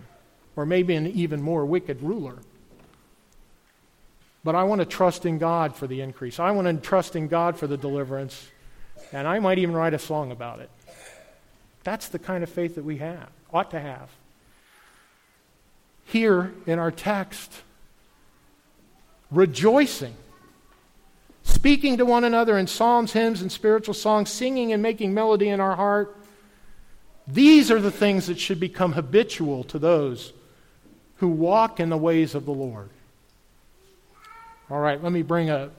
or 0.56 0.64
maybe 0.64 0.94
an 0.94 1.06
even 1.06 1.42
more 1.42 1.66
wicked 1.66 2.02
ruler. 2.02 2.38
But 4.42 4.54
I 4.54 4.64
want 4.64 4.80
to 4.80 4.86
trust 4.86 5.26
in 5.26 5.38
God 5.38 5.76
for 5.76 5.86
the 5.86 6.00
increase. 6.00 6.40
I 6.40 6.50
want 6.52 6.66
to 6.66 6.74
trust 6.74 7.16
in 7.16 7.28
God 7.28 7.58
for 7.58 7.66
the 7.66 7.76
deliverance, 7.76 8.48
and 9.12 9.28
I 9.28 9.38
might 9.38 9.58
even 9.58 9.74
write 9.74 9.92
a 9.92 9.98
song 9.98 10.32
about 10.32 10.60
it. 10.60 10.70
That's 11.84 12.08
the 12.08 12.18
kind 12.18 12.42
of 12.42 12.48
faith 12.48 12.76
that 12.76 12.84
we 12.84 12.96
have, 12.98 13.28
ought 13.52 13.70
to 13.72 13.80
have. 13.80 14.08
Here 16.06 16.52
in 16.66 16.78
our 16.78 16.90
text, 16.90 17.52
rejoicing 19.30 20.14
speaking 21.50 21.98
to 21.98 22.04
one 22.04 22.24
another 22.24 22.58
in 22.58 22.66
psalms, 22.66 23.12
hymns, 23.12 23.42
and 23.42 23.50
spiritual 23.50 23.94
songs, 23.94 24.30
singing 24.30 24.72
and 24.72 24.82
making 24.82 25.12
melody 25.12 25.48
in 25.48 25.60
our 25.60 25.76
heart. 25.76 26.16
These 27.26 27.70
are 27.70 27.80
the 27.80 27.90
things 27.90 28.26
that 28.26 28.38
should 28.38 28.58
become 28.58 28.92
habitual 28.92 29.64
to 29.64 29.78
those 29.78 30.32
who 31.16 31.28
walk 31.28 31.80
in 31.80 31.90
the 31.90 31.98
ways 31.98 32.34
of 32.34 32.46
the 32.46 32.52
Lord. 32.52 32.88
All 34.70 34.80
right, 34.80 35.02
let 35.02 35.12
me 35.12 35.22
bring 35.22 35.50
a, 35.50 35.70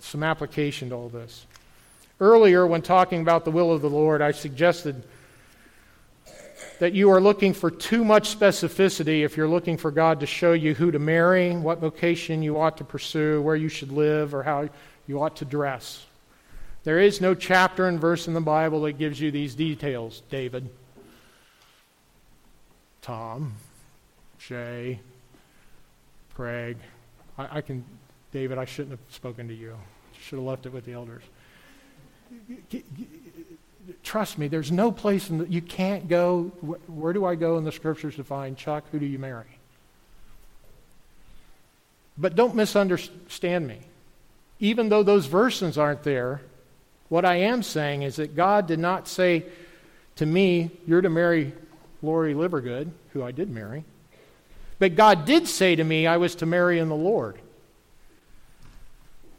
some 0.00 0.22
application 0.22 0.90
to 0.90 0.94
all 0.94 1.08
this. 1.08 1.46
Earlier, 2.20 2.66
when 2.66 2.82
talking 2.82 3.22
about 3.22 3.44
the 3.44 3.50
will 3.50 3.72
of 3.72 3.80
the 3.80 3.88
Lord, 3.88 4.20
I 4.20 4.32
suggested 4.32 5.04
that 6.80 6.92
you 6.92 7.10
are 7.10 7.20
looking 7.20 7.54
for 7.54 7.70
too 7.70 8.04
much 8.04 8.36
specificity 8.36 9.24
if 9.24 9.36
you're 9.36 9.48
looking 9.48 9.76
for 9.76 9.90
God 9.90 10.20
to 10.20 10.26
show 10.26 10.52
you 10.52 10.74
who 10.74 10.90
to 10.90 10.98
marry, 10.98 11.56
what 11.56 11.78
vocation 11.78 12.42
you 12.42 12.60
ought 12.60 12.76
to 12.78 12.84
pursue, 12.84 13.40
where 13.40 13.56
you 13.56 13.68
should 13.68 13.92
live, 13.92 14.34
or 14.34 14.42
how 14.42 14.68
you 15.10 15.20
ought 15.20 15.34
to 15.34 15.44
dress. 15.44 16.06
There 16.84 17.00
is 17.00 17.20
no 17.20 17.34
chapter 17.34 17.88
and 17.88 18.00
verse 18.00 18.28
in 18.28 18.32
the 18.32 18.40
Bible 18.40 18.82
that 18.82 18.92
gives 18.92 19.20
you 19.20 19.32
these 19.32 19.56
details, 19.56 20.22
David. 20.30 20.70
Tom, 23.02 23.54
Shay, 24.38 25.00
Craig. 26.34 26.76
I, 27.36 27.58
I, 27.58 27.60
can, 27.60 27.84
David, 28.32 28.56
I 28.56 28.64
shouldn't 28.64 28.92
have 28.92 29.00
spoken 29.12 29.48
to 29.48 29.54
you. 29.54 29.76
Should 30.22 30.36
have 30.36 30.46
left 30.46 30.64
it 30.64 30.72
with 30.72 30.84
the 30.84 30.92
elders. 30.92 31.24
Trust 34.04 34.38
me, 34.38 34.46
there's 34.46 34.70
no 34.70 34.92
place 34.92 35.28
in 35.28 35.38
the, 35.38 35.48
you 35.48 35.60
can't 35.60 36.08
go. 36.08 36.44
Where 36.86 37.12
do 37.12 37.24
I 37.24 37.34
go 37.34 37.58
in 37.58 37.64
the 37.64 37.72
scriptures 37.72 38.14
to 38.14 38.22
find 38.22 38.56
Chuck? 38.56 38.84
Who 38.92 39.00
do 39.00 39.06
you 39.06 39.18
marry? 39.18 39.58
But 42.16 42.36
don't 42.36 42.54
misunderstand 42.54 43.66
me 43.66 43.80
even 44.60 44.90
though 44.90 45.02
those 45.02 45.26
verses 45.26 45.76
aren't 45.78 46.02
there, 46.02 46.42
what 47.08 47.24
I 47.24 47.36
am 47.36 47.62
saying 47.62 48.02
is 48.02 48.16
that 48.16 48.36
God 48.36 48.66
did 48.66 48.78
not 48.78 49.08
say 49.08 49.44
to 50.16 50.26
me, 50.26 50.70
You're 50.86 51.00
to 51.00 51.10
marry 51.10 51.52
Lori 52.02 52.34
Livergood, 52.34 52.90
who 53.12 53.22
I 53.24 53.32
did 53.32 53.50
marry. 53.50 53.84
But 54.78 54.94
God 54.94 55.24
did 55.24 55.48
say 55.48 55.76
to 55.76 55.84
me, 55.84 56.06
I 56.06 56.18
was 56.18 56.36
to 56.36 56.46
marry 56.46 56.78
in 56.78 56.88
the 56.88 56.94
Lord. 56.94 57.38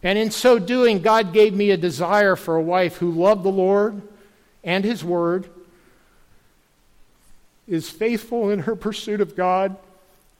And 0.03 0.17
in 0.17 0.31
so 0.31 0.59
doing, 0.59 1.01
God 1.01 1.33
gave 1.33 1.53
me 1.53 1.71
a 1.71 1.77
desire 1.77 2.35
for 2.35 2.55
a 2.55 2.61
wife 2.61 2.97
who 2.97 3.11
loved 3.11 3.43
the 3.43 3.49
Lord 3.49 4.01
and 4.63 4.83
His 4.83 5.03
Word, 5.03 5.47
is 7.67 7.89
faithful 7.89 8.49
in 8.49 8.59
her 8.59 8.75
pursuit 8.75 9.21
of 9.21 9.35
God 9.35 9.77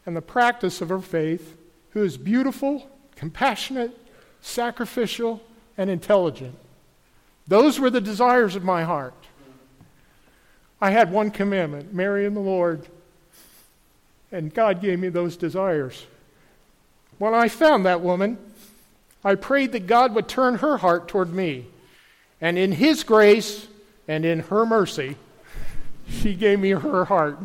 and 0.06 0.16
the 0.16 0.22
practice 0.22 0.82
of 0.82 0.90
her 0.90 1.00
faith, 1.00 1.56
who 1.92 2.04
is 2.04 2.18
beautiful, 2.18 2.90
compassionate, 3.16 3.98
sacrificial, 4.42 5.42
and 5.78 5.90
intelligent. 5.90 6.56
Those 7.48 7.80
were 7.80 7.90
the 7.90 8.02
desires 8.02 8.56
of 8.56 8.64
my 8.64 8.84
heart. 8.84 9.14
I 10.80 10.92
had 10.92 11.12
one 11.12 11.32
commandment 11.32 11.94
marry 11.94 12.26
in 12.26 12.34
the 12.34 12.40
Lord. 12.40 12.88
And 14.32 14.54
God 14.54 14.82
gave 14.82 15.00
me 15.00 15.10
those 15.10 15.36
desires. 15.36 16.06
When 17.18 17.34
I 17.34 17.50
found 17.50 17.86
that 17.86 18.02
woman, 18.02 18.38
I 19.24 19.36
prayed 19.36 19.74
that 19.74 19.88
God 19.88 20.16
would 20.16 20.28
turn 20.28 20.56
her 20.56 20.78
heart 20.78 21.08
toward 21.08 21.34
me. 21.34 21.68
And 22.40 22.58
in 22.58 22.72
His 22.72 23.04
grace 23.04 23.68
and 24.08 24.26
in 24.26 24.40
her 24.40 24.66
mercy, 24.66 25.18
she 26.08 26.34
gave 26.34 26.60
me 26.60 26.72
her 26.72 27.06
heart. 27.06 27.38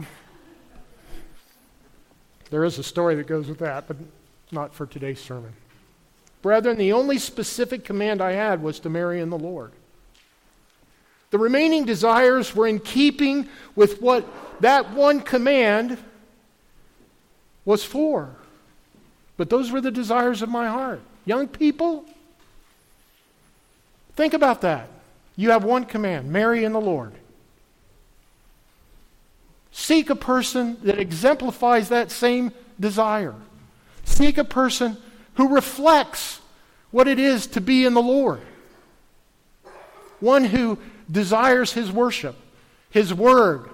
There 2.50 2.64
is 2.64 2.78
a 2.78 2.82
story 2.82 3.16
that 3.16 3.26
goes 3.26 3.48
with 3.48 3.58
that, 3.58 3.88
but 3.88 3.96
not 4.52 4.72
for 4.72 4.86
today's 4.86 5.20
sermon. 5.20 5.52
Brethren, 6.46 6.78
the 6.78 6.92
only 6.92 7.18
specific 7.18 7.84
command 7.84 8.22
I 8.22 8.30
had 8.30 8.62
was 8.62 8.78
to 8.78 8.88
marry 8.88 9.20
in 9.20 9.30
the 9.30 9.36
Lord. 9.36 9.72
The 11.32 11.38
remaining 11.38 11.84
desires 11.84 12.54
were 12.54 12.68
in 12.68 12.78
keeping 12.78 13.48
with 13.74 14.00
what 14.00 14.24
that 14.60 14.92
one 14.92 15.22
command 15.22 15.98
was 17.64 17.82
for. 17.82 18.30
But 19.36 19.50
those 19.50 19.72
were 19.72 19.80
the 19.80 19.90
desires 19.90 20.40
of 20.40 20.48
my 20.48 20.68
heart. 20.68 21.00
Young 21.24 21.48
people, 21.48 22.04
think 24.14 24.32
about 24.32 24.60
that. 24.60 24.88
You 25.34 25.50
have 25.50 25.64
one 25.64 25.84
command 25.84 26.30
marry 26.30 26.62
in 26.62 26.72
the 26.72 26.80
Lord. 26.80 27.14
Seek 29.72 30.10
a 30.10 30.14
person 30.14 30.76
that 30.84 31.00
exemplifies 31.00 31.88
that 31.88 32.12
same 32.12 32.52
desire. 32.78 33.34
Seek 34.04 34.38
a 34.38 34.44
person 34.44 34.96
who 35.36 35.54
reflects 35.54 36.40
what 36.90 37.08
it 37.08 37.18
is 37.18 37.46
to 37.48 37.60
be 37.60 37.84
in 37.84 37.94
the 37.94 38.02
Lord. 38.02 38.40
One 40.20 40.44
who 40.44 40.78
desires 41.10 41.72
his 41.72 41.92
worship, 41.92 42.36
his 42.90 43.12
word, 43.12 43.68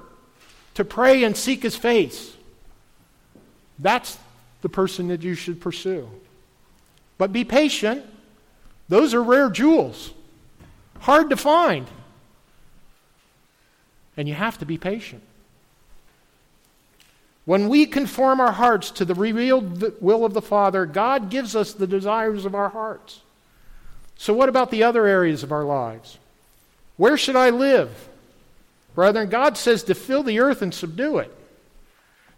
to 0.74 0.84
pray 0.84 1.24
and 1.24 1.36
seek 1.36 1.62
his 1.62 1.76
face. 1.76 2.34
That's 3.78 4.18
the 4.62 4.68
person 4.68 5.08
that 5.08 5.22
you 5.22 5.34
should 5.34 5.60
pursue. 5.60 6.08
But 7.18 7.32
be 7.32 7.44
patient. 7.44 8.04
Those 8.88 9.14
are 9.14 9.22
rare 9.22 9.48
jewels, 9.48 10.12
hard 11.00 11.30
to 11.30 11.36
find. 11.36 11.86
And 14.16 14.28
you 14.28 14.34
have 14.34 14.58
to 14.58 14.66
be 14.66 14.76
patient. 14.76 15.22
When 17.44 17.68
we 17.68 17.86
conform 17.86 18.40
our 18.40 18.52
hearts 18.52 18.90
to 18.92 19.04
the 19.04 19.14
revealed 19.14 20.00
will 20.00 20.24
of 20.24 20.32
the 20.32 20.42
Father, 20.42 20.86
God 20.86 21.28
gives 21.28 21.56
us 21.56 21.72
the 21.72 21.86
desires 21.88 22.44
of 22.44 22.54
our 22.54 22.68
hearts. 22.68 23.20
So, 24.16 24.32
what 24.32 24.48
about 24.48 24.70
the 24.70 24.84
other 24.84 25.06
areas 25.06 25.42
of 25.42 25.50
our 25.50 25.64
lives? 25.64 26.18
Where 26.96 27.16
should 27.16 27.34
I 27.34 27.50
live? 27.50 28.08
Brethren, 28.94 29.28
God 29.28 29.56
says 29.56 29.82
to 29.84 29.94
fill 29.94 30.22
the 30.22 30.38
earth 30.38 30.62
and 30.62 30.72
subdue 30.72 31.18
it. 31.18 31.34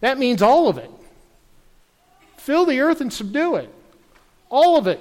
That 0.01 0.19
means 0.19 0.41
all 0.41 0.69
of 0.69 0.79
it. 0.79 0.91
Fill 2.39 2.65
the 2.65 2.81
earth 2.81 3.01
and 3.01 3.13
subdue 3.13 3.57
it. 3.57 3.75
All 4.49 4.79
of 4.79 4.87
it. 4.87 5.01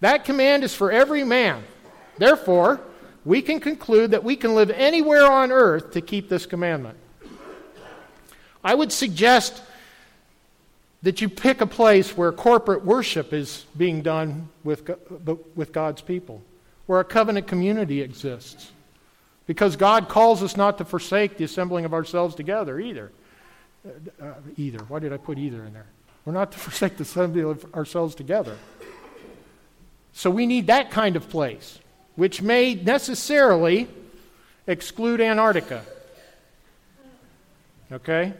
That 0.00 0.24
command 0.24 0.64
is 0.64 0.74
for 0.74 0.92
every 0.92 1.24
man. 1.24 1.64
Therefore, 2.16 2.80
we 3.24 3.42
can 3.42 3.60
conclude 3.60 4.12
that 4.12 4.22
we 4.24 4.36
can 4.36 4.54
live 4.54 4.70
anywhere 4.70 5.30
on 5.30 5.50
earth 5.50 5.92
to 5.92 6.00
keep 6.00 6.28
this 6.28 6.46
commandment. 6.46 6.98
I 8.64 8.74
would 8.74 8.90
suggest 8.90 9.62
that 11.02 11.20
you 11.20 11.28
pick 11.28 11.60
a 11.60 11.66
place 11.66 12.16
where 12.16 12.32
corporate 12.32 12.84
worship 12.84 13.34
is 13.34 13.66
being 13.76 14.00
done 14.00 14.48
with, 14.64 14.90
with 15.54 15.70
God's 15.70 16.00
people, 16.00 16.42
where 16.86 16.98
a 16.98 17.04
covenant 17.04 17.46
community 17.46 18.00
exists. 18.00 18.72
Because 19.46 19.76
God 19.76 20.08
calls 20.08 20.42
us 20.42 20.56
not 20.56 20.78
to 20.78 20.84
forsake 20.86 21.36
the 21.36 21.44
assembling 21.44 21.84
of 21.84 21.92
ourselves 21.92 22.34
together 22.34 22.80
either. 22.80 23.12
Uh, 23.86 24.24
uh, 24.24 24.32
either. 24.56 24.78
Why 24.84 24.98
did 24.98 25.12
I 25.12 25.18
put 25.18 25.36
either 25.36 25.62
in 25.64 25.74
there? 25.74 25.86
We're 26.24 26.32
not 26.32 26.52
to 26.52 26.58
forsake 26.66 26.96
the 26.96 27.02
assembling 27.02 27.44
of 27.44 27.74
ourselves 27.74 28.14
together. 28.14 28.56
So 30.14 30.30
we 30.30 30.46
need 30.46 30.68
that 30.68 30.90
kind 30.90 31.16
of 31.16 31.28
place, 31.28 31.78
which 32.16 32.40
may 32.40 32.74
necessarily 32.74 33.88
exclude 34.66 35.20
Antarctica. 35.20 35.84
Okay? 37.92 38.32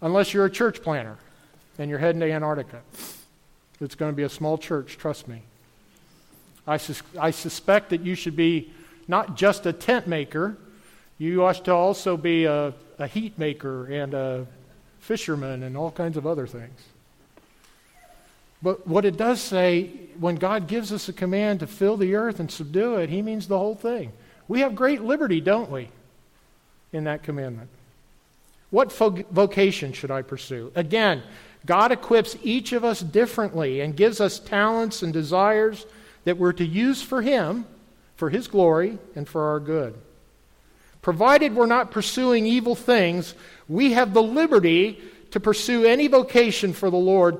Unless 0.00 0.34
you're 0.34 0.44
a 0.44 0.50
church 0.50 0.82
planter 0.82 1.16
and 1.78 1.90
you're 1.90 1.98
heading 1.98 2.20
to 2.20 2.30
Antarctica. 2.30 2.80
It's 3.80 3.94
going 3.94 4.12
to 4.12 4.16
be 4.16 4.22
a 4.22 4.28
small 4.28 4.58
church, 4.58 4.96
trust 4.98 5.28
me. 5.28 5.42
I, 6.66 6.78
sus- 6.78 7.02
I 7.18 7.30
suspect 7.30 7.90
that 7.90 8.00
you 8.00 8.14
should 8.14 8.36
be 8.36 8.72
not 9.08 9.36
just 9.36 9.66
a 9.66 9.72
tent 9.72 10.06
maker, 10.06 10.56
you 11.18 11.44
ought 11.44 11.64
to 11.64 11.72
also 11.72 12.16
be 12.16 12.44
a, 12.44 12.74
a 12.98 13.06
heat 13.06 13.38
maker 13.38 13.86
and 13.86 14.14
a 14.14 14.46
fisherman 15.00 15.62
and 15.62 15.76
all 15.76 15.90
kinds 15.90 16.16
of 16.16 16.26
other 16.26 16.46
things. 16.46 16.80
But 18.62 18.86
what 18.86 19.04
it 19.04 19.16
does 19.16 19.40
say, 19.40 19.90
when 20.18 20.36
God 20.36 20.66
gives 20.66 20.92
us 20.92 21.08
a 21.08 21.12
command 21.12 21.60
to 21.60 21.66
fill 21.66 21.96
the 21.96 22.14
earth 22.16 22.40
and 22.40 22.50
subdue 22.50 22.96
it, 22.96 23.10
he 23.10 23.22
means 23.22 23.46
the 23.46 23.58
whole 23.58 23.74
thing. 23.74 24.12
We 24.48 24.60
have 24.60 24.74
great 24.74 25.02
liberty, 25.02 25.40
don't 25.40 25.70
we, 25.70 25.90
in 26.92 27.04
that 27.04 27.22
commandment? 27.22 27.68
What 28.70 28.92
vocation 28.92 29.92
should 29.92 30.10
I 30.10 30.22
pursue? 30.22 30.72
Again, 30.74 31.22
God 31.64 31.92
equips 31.92 32.36
each 32.42 32.72
of 32.72 32.84
us 32.84 33.00
differently 33.00 33.80
and 33.80 33.96
gives 33.96 34.20
us 34.20 34.38
talents 34.38 35.02
and 35.02 35.12
desires 35.12 35.86
that 36.24 36.36
we're 36.38 36.52
to 36.54 36.64
use 36.64 37.02
for 37.02 37.22
Him, 37.22 37.66
for 38.16 38.30
His 38.30 38.48
glory, 38.48 38.98
and 39.14 39.28
for 39.28 39.42
our 39.50 39.60
good. 39.60 39.94
Provided 41.02 41.54
we're 41.54 41.66
not 41.66 41.90
pursuing 41.90 42.46
evil 42.46 42.74
things, 42.74 43.34
we 43.68 43.92
have 43.92 44.14
the 44.14 44.22
liberty 44.22 45.00
to 45.30 45.40
pursue 45.40 45.84
any 45.84 46.08
vocation 46.08 46.72
for 46.72 46.90
the 46.90 46.96
Lord 46.96 47.38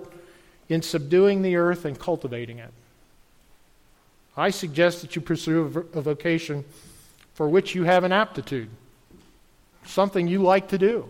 in 0.68 0.82
subduing 0.82 1.42
the 1.42 1.56
earth 1.56 1.84
and 1.84 1.98
cultivating 1.98 2.58
it. 2.58 2.72
I 4.36 4.50
suggest 4.50 5.00
that 5.00 5.16
you 5.16 5.22
pursue 5.22 5.88
a 5.94 6.00
vocation 6.00 6.64
for 7.34 7.48
which 7.48 7.74
you 7.74 7.84
have 7.84 8.04
an 8.04 8.12
aptitude, 8.12 8.68
something 9.84 10.28
you 10.28 10.42
like 10.42 10.68
to 10.68 10.78
do. 10.78 11.08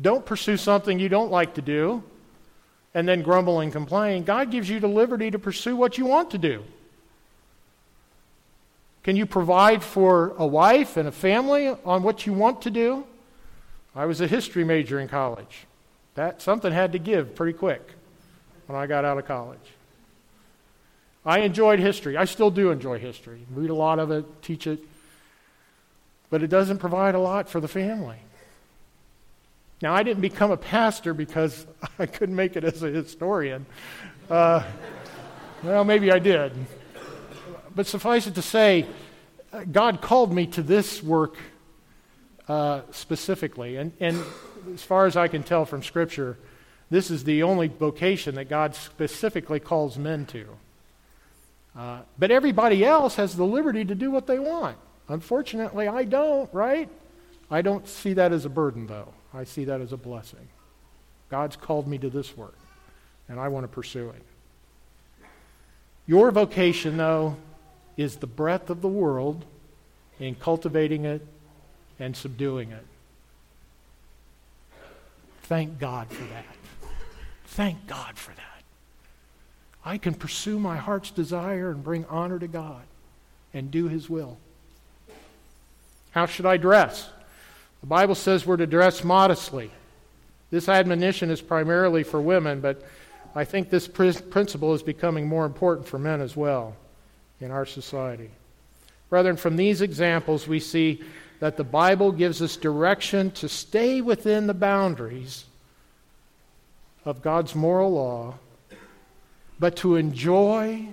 Don't 0.00 0.24
pursue 0.26 0.56
something 0.56 0.98
you 0.98 1.08
don't 1.08 1.30
like 1.30 1.54
to 1.54 1.62
do 1.62 2.02
and 2.94 3.08
then 3.08 3.22
grumble 3.22 3.60
and 3.60 3.72
complain. 3.72 4.24
God 4.24 4.50
gives 4.50 4.68
you 4.70 4.80
the 4.80 4.88
liberty 4.88 5.30
to 5.30 5.38
pursue 5.38 5.76
what 5.76 5.98
you 5.98 6.06
want 6.06 6.30
to 6.30 6.38
do. 6.38 6.62
Can 9.02 9.16
you 9.16 9.26
provide 9.26 9.82
for 9.82 10.34
a 10.38 10.46
wife 10.46 10.96
and 10.96 11.06
a 11.06 11.12
family 11.12 11.68
on 11.68 12.02
what 12.02 12.26
you 12.26 12.32
want 12.32 12.62
to 12.62 12.70
do? 12.70 13.04
I 13.94 14.06
was 14.06 14.20
a 14.20 14.26
history 14.26 14.64
major 14.64 14.98
in 14.98 15.08
college. 15.08 15.66
That 16.14 16.40
something 16.40 16.72
had 16.72 16.92
to 16.92 16.98
give 16.98 17.34
pretty 17.34 17.52
quick 17.52 17.86
when 18.66 18.78
I 18.78 18.86
got 18.86 19.04
out 19.04 19.18
of 19.18 19.26
college. 19.26 19.58
I 21.26 21.40
enjoyed 21.40 21.80
history. 21.80 22.16
I 22.16 22.24
still 22.24 22.50
do 22.50 22.70
enjoy 22.70 22.98
history. 22.98 23.46
Read 23.50 23.70
a 23.70 23.74
lot 23.74 23.98
of 23.98 24.10
it, 24.10 24.24
teach 24.42 24.66
it. 24.66 24.80
But 26.30 26.42
it 26.42 26.48
doesn't 26.48 26.78
provide 26.78 27.14
a 27.14 27.18
lot 27.18 27.48
for 27.48 27.60
the 27.60 27.68
family. 27.68 28.18
Now, 29.82 29.94
I 29.94 30.02
didn't 30.02 30.22
become 30.22 30.50
a 30.50 30.56
pastor 30.56 31.14
because 31.14 31.66
I 31.98 32.06
couldn't 32.06 32.36
make 32.36 32.56
it 32.56 32.64
as 32.64 32.82
a 32.82 32.88
historian. 32.88 33.66
Uh, 34.30 34.62
well, 35.62 35.84
maybe 35.84 36.10
I 36.10 36.18
did. 36.18 36.52
But 37.74 37.86
suffice 37.86 38.26
it 38.26 38.34
to 38.36 38.42
say, 38.42 38.86
God 39.70 40.00
called 40.00 40.32
me 40.32 40.46
to 40.48 40.62
this 40.62 41.02
work 41.02 41.36
uh, 42.48 42.82
specifically. 42.90 43.76
And, 43.76 43.92
and 44.00 44.22
as 44.72 44.82
far 44.82 45.06
as 45.06 45.16
I 45.16 45.28
can 45.28 45.42
tell 45.42 45.64
from 45.64 45.82
Scripture, 45.82 46.38
this 46.90 47.10
is 47.10 47.24
the 47.24 47.42
only 47.42 47.68
vocation 47.68 48.36
that 48.36 48.48
God 48.48 48.74
specifically 48.74 49.60
calls 49.60 49.98
men 49.98 50.26
to. 50.26 50.46
Uh, 51.76 52.00
but 52.18 52.30
everybody 52.30 52.84
else 52.84 53.16
has 53.16 53.36
the 53.36 53.44
liberty 53.44 53.84
to 53.84 53.94
do 53.94 54.10
what 54.10 54.26
they 54.26 54.38
want. 54.38 54.76
Unfortunately, 55.08 55.88
I 55.88 56.04
don't, 56.04 56.52
right? 56.52 56.88
I 57.50 57.62
don't 57.62 57.88
see 57.88 58.12
that 58.14 58.32
as 58.32 58.44
a 58.44 58.48
burden, 58.48 58.86
though. 58.86 59.12
I 59.34 59.44
see 59.44 59.64
that 59.64 59.80
as 59.80 59.92
a 59.92 59.96
blessing. 59.96 60.46
God's 61.30 61.56
called 61.56 61.88
me 61.88 61.98
to 61.98 62.08
this 62.08 62.36
work, 62.36 62.56
and 63.28 63.40
I 63.40 63.48
want 63.48 63.64
to 63.64 63.68
pursue 63.68 64.10
it. 64.10 64.22
Your 66.06 66.30
vocation, 66.30 66.96
though, 66.96 67.36
is 67.96 68.16
the 68.16 68.26
breadth 68.26 68.70
of 68.70 68.82
the 68.82 68.88
world 68.88 69.44
in 70.20 70.34
cultivating 70.34 71.04
it 71.04 71.26
and 71.98 72.16
subduing 72.16 72.70
it. 72.70 72.84
Thank 75.44 75.78
God 75.78 76.08
for 76.08 76.24
that. 76.24 76.44
Thank 77.46 77.86
God 77.86 78.16
for 78.16 78.32
that. 78.32 78.62
I 79.84 79.98
can 79.98 80.14
pursue 80.14 80.58
my 80.58 80.76
heart's 80.76 81.10
desire 81.10 81.70
and 81.70 81.84
bring 81.84 82.04
honor 82.06 82.38
to 82.38 82.48
God 82.48 82.82
and 83.52 83.70
do 83.70 83.88
His 83.88 84.08
will. 84.08 84.38
How 86.12 86.26
should 86.26 86.46
I 86.46 86.56
dress? 86.56 87.10
The 87.84 87.88
Bible 87.88 88.14
says 88.14 88.46
we're 88.46 88.56
to 88.56 88.66
dress 88.66 89.04
modestly. 89.04 89.70
This 90.50 90.70
admonition 90.70 91.30
is 91.30 91.42
primarily 91.42 92.02
for 92.02 92.18
women, 92.18 92.62
but 92.62 92.82
I 93.34 93.44
think 93.44 93.68
this 93.68 93.86
principle 93.86 94.72
is 94.72 94.82
becoming 94.82 95.28
more 95.28 95.44
important 95.44 95.86
for 95.86 95.98
men 95.98 96.22
as 96.22 96.34
well 96.34 96.76
in 97.42 97.50
our 97.50 97.66
society. 97.66 98.30
Brethren, 99.10 99.36
from 99.36 99.56
these 99.56 99.82
examples, 99.82 100.48
we 100.48 100.60
see 100.60 101.02
that 101.40 101.58
the 101.58 101.62
Bible 101.62 102.10
gives 102.10 102.40
us 102.40 102.56
direction 102.56 103.30
to 103.32 103.50
stay 103.50 104.00
within 104.00 104.46
the 104.46 104.54
boundaries 104.54 105.44
of 107.04 107.20
God's 107.20 107.54
moral 107.54 107.92
law, 107.92 108.36
but 109.58 109.76
to 109.76 109.96
enjoy 109.96 110.88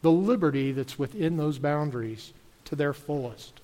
the 0.00 0.10
liberty 0.10 0.72
that's 0.72 0.98
within 0.98 1.36
those 1.36 1.60
boundaries 1.60 2.32
to 2.64 2.74
their 2.74 2.92
fullest. 2.92 3.61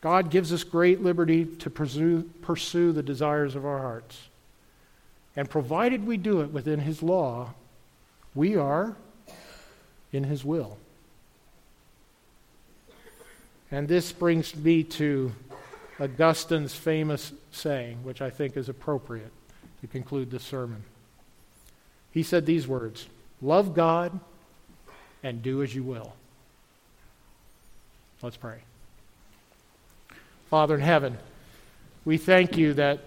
God 0.00 0.30
gives 0.30 0.52
us 0.52 0.64
great 0.64 1.02
liberty 1.02 1.44
to 1.44 1.68
pursue, 1.70 2.22
pursue 2.40 2.92
the 2.92 3.02
desires 3.02 3.54
of 3.54 3.66
our 3.66 3.78
hearts. 3.78 4.28
And 5.36 5.48
provided 5.48 6.06
we 6.06 6.16
do 6.16 6.40
it 6.40 6.50
within 6.50 6.80
His 6.80 7.02
law, 7.02 7.54
we 8.34 8.56
are 8.56 8.96
in 10.12 10.24
His 10.24 10.44
will. 10.44 10.78
And 13.70 13.86
this 13.86 14.10
brings 14.10 14.56
me 14.56 14.82
to 14.84 15.32
Augustine's 16.00 16.74
famous 16.74 17.32
saying, 17.52 18.02
which 18.02 18.20
I 18.22 18.30
think 18.30 18.56
is 18.56 18.68
appropriate 18.68 19.30
to 19.82 19.86
conclude 19.86 20.30
this 20.30 20.42
sermon. 20.42 20.82
He 22.10 22.22
said 22.22 22.46
these 22.46 22.66
words 22.66 23.06
Love 23.42 23.74
God 23.74 24.18
and 25.22 25.42
do 25.42 25.62
as 25.62 25.74
you 25.74 25.82
will. 25.82 26.14
Let's 28.22 28.36
pray. 28.36 28.60
Father 30.50 30.74
in 30.74 30.80
heaven, 30.80 31.16
we 32.04 32.18
thank 32.18 32.56
you 32.56 32.74
that 32.74 32.98